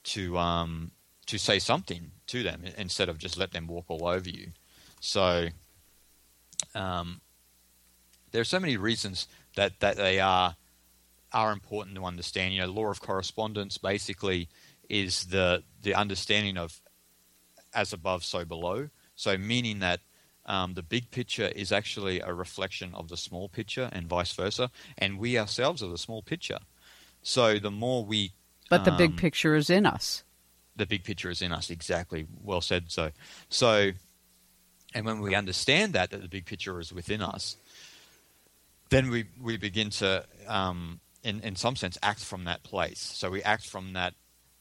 [0.03, 0.93] to um
[1.27, 4.49] to say something to them instead of just let them walk all over you.
[5.01, 5.47] So
[6.75, 7.21] um,
[8.33, 10.57] there are so many reasons that, that they are
[11.33, 12.53] are important to understand.
[12.55, 14.49] You know, law of correspondence basically
[14.89, 16.81] is the the understanding of
[17.73, 18.89] as above, so below.
[19.21, 20.01] So, meaning that
[20.47, 24.71] um, the big picture is actually a reflection of the small picture and vice versa.
[24.97, 26.59] And we ourselves are the small picture.
[27.23, 28.33] So, the more we.
[28.71, 30.25] But the um, big picture is in us.
[30.75, 32.27] The big picture is in us, exactly.
[32.43, 32.85] Well said.
[32.91, 33.11] So,
[33.51, 33.91] so,
[34.95, 37.57] and when we understand that, that the big picture is within us,
[38.89, 43.01] then we, we begin to, um, in, in some sense, act from that place.
[43.01, 44.15] So we act from that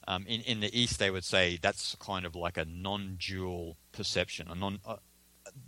[0.10, 4.48] um, in in the East, they would say that's kind of like a non-dual perception.
[4.50, 4.80] A non.
[4.86, 4.98] Uh,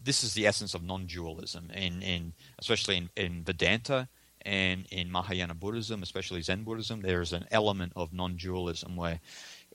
[0.04, 4.08] this is the essence of non-dualism, in in especially in, in Vedanta
[4.44, 7.02] and in Mahayana Buddhism, especially Zen Buddhism.
[7.02, 9.20] There is an element of non-dualism where,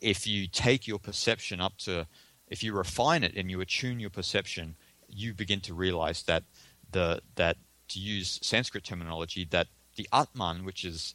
[0.00, 2.06] if you take your perception up to,
[2.48, 4.76] if you refine it and you attune your perception,
[5.08, 6.44] you begin to realize that
[6.92, 7.56] the that
[7.88, 11.14] to use Sanskrit terminology that the Atman, which is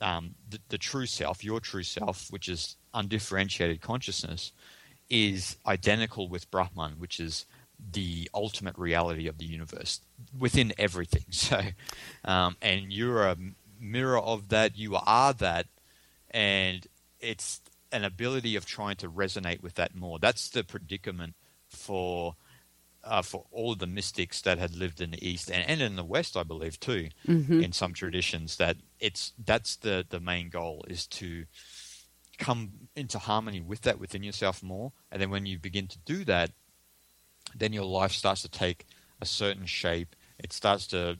[0.00, 4.52] um, the, the, true self, your true self, which is undifferentiated consciousness,
[5.10, 7.44] is identical with Brahman, which is
[7.92, 10.00] the ultimate reality of the universe
[10.38, 11.24] within everything.
[11.30, 11.60] So,
[12.24, 13.36] um, and you're a
[13.80, 14.76] mirror of that.
[14.78, 15.66] You are that.
[16.30, 16.86] and
[17.20, 17.60] it's
[17.92, 20.18] an ability of trying to resonate with that more.
[20.18, 21.34] That's the predicament
[21.68, 22.36] for
[23.02, 25.96] uh, for all of the mystics that had lived in the East and, and in
[25.96, 27.62] the West, I believe too, mm-hmm.
[27.62, 28.56] in some traditions.
[28.56, 31.46] That it's that's the the main goal is to
[32.40, 36.24] come into harmony with that within yourself more, and then when you begin to do
[36.24, 36.50] that,
[37.54, 38.86] then your life starts to take
[39.20, 40.16] a certain shape.
[40.38, 41.18] It starts to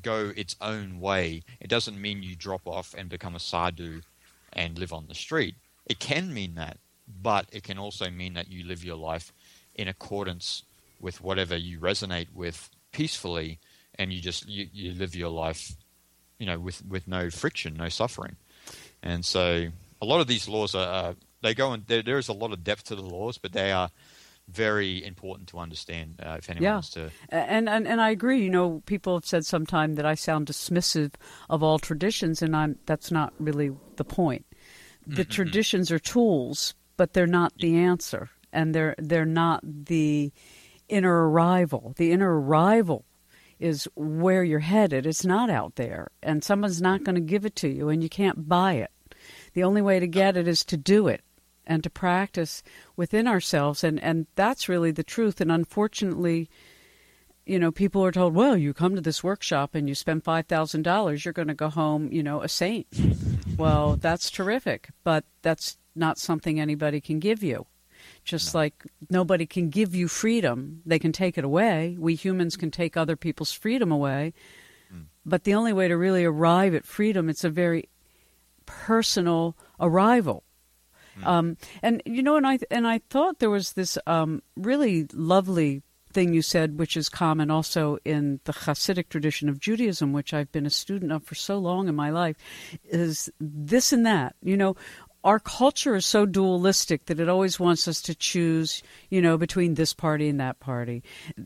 [0.00, 1.42] go its own way.
[1.60, 4.00] It doesn't mean you drop off and become a sadhu
[4.52, 5.54] and live on the street.
[5.86, 6.78] It can mean that,
[7.22, 9.32] but it can also mean that you live your life
[9.74, 10.62] in accordance
[11.00, 13.58] with whatever you resonate with peacefully,
[13.98, 15.76] and you just you, you live your life,
[16.38, 18.36] you know, with with no friction, no suffering.
[19.02, 19.68] And so,
[20.02, 22.52] a lot of these laws are uh, they go and there, there is a lot
[22.52, 23.88] of depth to the laws, but they are
[24.48, 26.72] very important to understand uh, if anyone yeah.
[26.74, 27.10] wants to.
[27.28, 28.42] And, and and I agree.
[28.42, 31.14] You know, people have said sometime that I sound dismissive
[31.48, 34.44] of all traditions, and I'm that's not really the point.
[35.06, 35.30] The mm-hmm.
[35.30, 40.32] traditions are tools, but they're not the answer, and they're they're not the
[40.88, 41.94] inner arrival.
[41.96, 43.04] The inner arrival
[43.60, 45.06] is where you're headed.
[45.06, 48.08] It's not out there, and someone's not going to give it to you, and you
[48.08, 48.90] can't buy it.
[49.54, 51.22] The only way to get it is to do it
[51.66, 52.62] and to practice
[52.96, 53.84] within ourselves.
[53.84, 55.40] And and that's really the truth.
[55.40, 56.48] And unfortunately
[57.44, 61.24] you know people are told well you come to this workshop and you spend $5000
[61.24, 62.86] you're going to go home you know a saint.
[63.58, 67.66] Well that's terrific but that's not something anybody can give you.
[68.24, 68.60] Just no.
[68.60, 71.96] like nobody can give you freedom they can take it away.
[71.98, 74.32] We humans can take other people's freedom away.
[74.92, 75.06] Mm.
[75.24, 77.88] but the only way to really arrive at freedom it's a very
[78.86, 80.44] personal arrival
[81.20, 81.26] Mm.
[81.26, 85.82] Um, and you know, and I and I thought there was this um, really lovely
[86.12, 90.52] thing you said, which is common also in the Hasidic tradition of Judaism, which I've
[90.52, 92.36] been a student of for so long in my life,
[92.84, 94.36] is this and that.
[94.42, 94.76] You know,
[95.24, 99.74] our culture is so dualistic that it always wants us to choose, you know, between
[99.74, 101.02] this party and that party,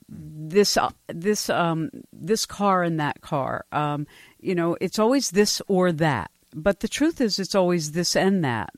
[0.09, 3.65] this uh, this um, this car and that car.
[3.73, 4.07] Um,
[4.39, 6.31] you know, it's always this or that.
[6.55, 8.71] But the truth is, it's always this and that.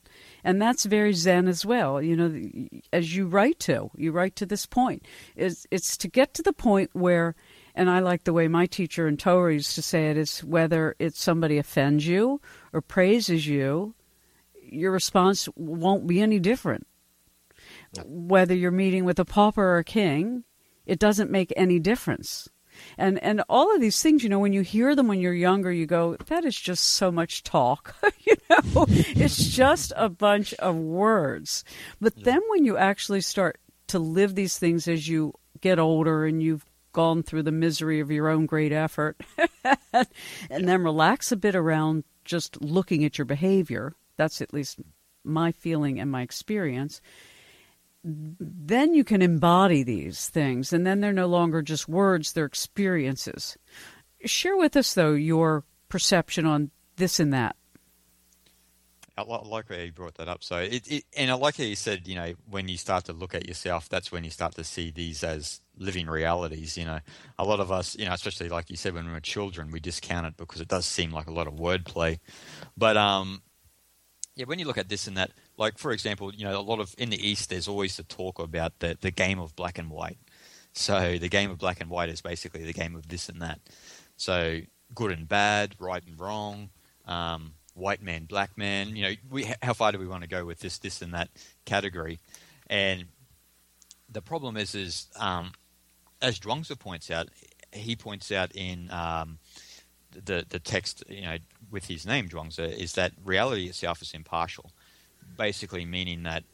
[0.42, 2.00] And that's very zen as well.
[2.00, 5.04] You know as you write to you write to this point.
[5.36, 7.34] It's, it's to get to the point where
[7.74, 10.96] and i like the way my teacher in torah used to say it is whether
[10.98, 12.40] it's somebody offends you
[12.72, 13.94] or praises you
[14.70, 16.86] your response won't be any different.
[18.04, 20.44] Whether you're meeting with a pauper or a king
[20.86, 22.48] it doesn't make any difference
[22.96, 25.72] and and all of these things you know when you hear them when you're younger
[25.72, 27.94] you go that is just so much talk.
[28.26, 28.84] You know?
[28.88, 31.64] It's just a bunch of words.
[31.98, 32.24] But yeah.
[32.24, 33.58] then when you actually start
[33.88, 38.10] to live these things as you get older and you've gone through the misery of
[38.10, 39.16] your own great effort
[39.92, 44.78] and then relax a bit around just looking at your behavior that's at least
[45.24, 47.00] my feeling and my experience
[48.08, 53.56] then you can embody these things, and then they're no longer just words, they're experiences.
[54.24, 57.56] Share with us, though, your perception on this and that.
[59.18, 60.44] I like how you brought that up.
[60.44, 63.12] So, it, it, and I like how you said, you know, when you start to
[63.12, 66.78] look at yourself, that's when you start to see these as living realities.
[66.78, 67.00] You know,
[67.36, 69.80] a lot of us, you know, especially like you said, when we were children, we
[69.80, 72.20] discount it because it does seem like a lot of wordplay.
[72.76, 73.42] But um,
[74.38, 76.78] yeah, when you look at this and that, like for example, you know, a lot
[76.78, 79.90] of in the East, there's always the talk about the the game of black and
[79.90, 80.18] white.
[80.72, 83.58] So the game of black and white is basically the game of this and that.
[84.16, 84.60] So
[84.94, 86.70] good and bad, right and wrong,
[87.04, 88.94] um, white man, black man.
[88.94, 91.30] You know, we, how far do we want to go with this, this and that
[91.64, 92.20] category?
[92.68, 93.06] And
[94.08, 95.50] the problem is, is um,
[96.22, 97.28] as Zhuangzi points out,
[97.72, 99.38] he points out in um,
[100.12, 101.38] the the text, you know,
[101.70, 104.72] with his name Zhuangzi, is that reality itself is impartial
[105.36, 106.44] basically meaning that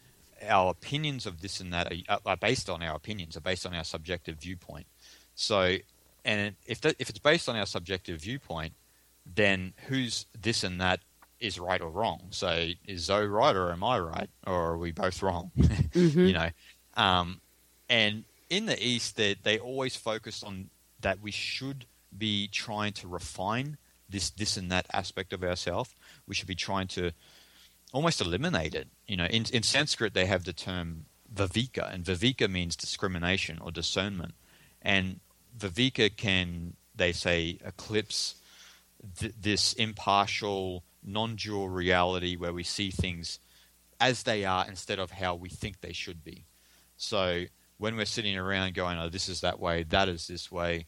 [0.48, 3.74] our opinions of this and that are, are, based on our opinions, are based on
[3.74, 4.86] our subjective viewpoint.
[5.34, 5.76] So,
[6.24, 8.74] and if that, if it's based on our subjective viewpoint,
[9.34, 11.00] then who's this and that
[11.40, 12.20] is right or wrong?
[12.30, 15.50] So, is Zoh right or am I right, or are we both wrong?
[15.58, 16.20] mm-hmm.
[16.20, 16.48] You know,
[16.96, 17.40] um,
[17.88, 20.68] and in the East, they they always focus on
[21.00, 21.86] that we should
[22.16, 23.76] be trying to refine
[24.08, 25.94] this this and that aspect of ourselves.
[26.26, 27.12] We should be trying to
[27.92, 28.88] almost eliminate it.
[29.06, 33.70] You know, in, in Sanskrit they have the term viveka, and viveka means discrimination or
[33.70, 34.34] discernment,
[34.82, 35.20] and
[35.56, 38.36] viveka can they say eclipse
[39.18, 43.38] th- this impartial, non-dual reality where we see things
[44.00, 46.44] as they are instead of how we think they should be.
[46.96, 47.44] So
[47.78, 50.86] when we're sitting around going, "Oh, this is that way, that is this way,"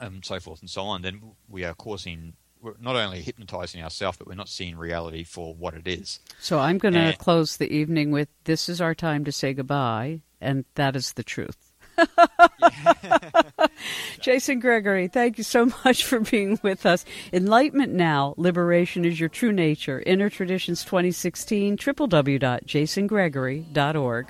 [0.00, 4.18] and so forth and so on, then we are causing we're not only hypnotizing ourselves,
[4.18, 6.20] but we're not seeing reality for what it is.
[6.40, 10.20] So I'm going to close the evening with this is our time to say goodbye,
[10.40, 11.56] and that is the truth.
[14.20, 17.04] Jason Gregory, thank you so much for being with us.
[17.32, 24.28] Enlightenment Now, Liberation is Your True Nature, Inner Traditions 2016, www.jasongregory.org.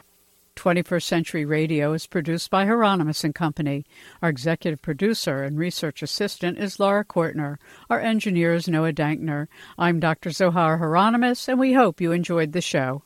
[0.58, 3.86] 21st Century Radio is produced by Hieronimus and Company.
[4.20, 7.58] Our executive producer and research assistant is Laura Kortner.
[7.88, 9.46] Our engineer is Noah Dankner.
[9.78, 10.30] I'm Dr.
[10.30, 13.04] Zohar Hieronimus, and we hope you enjoyed the show.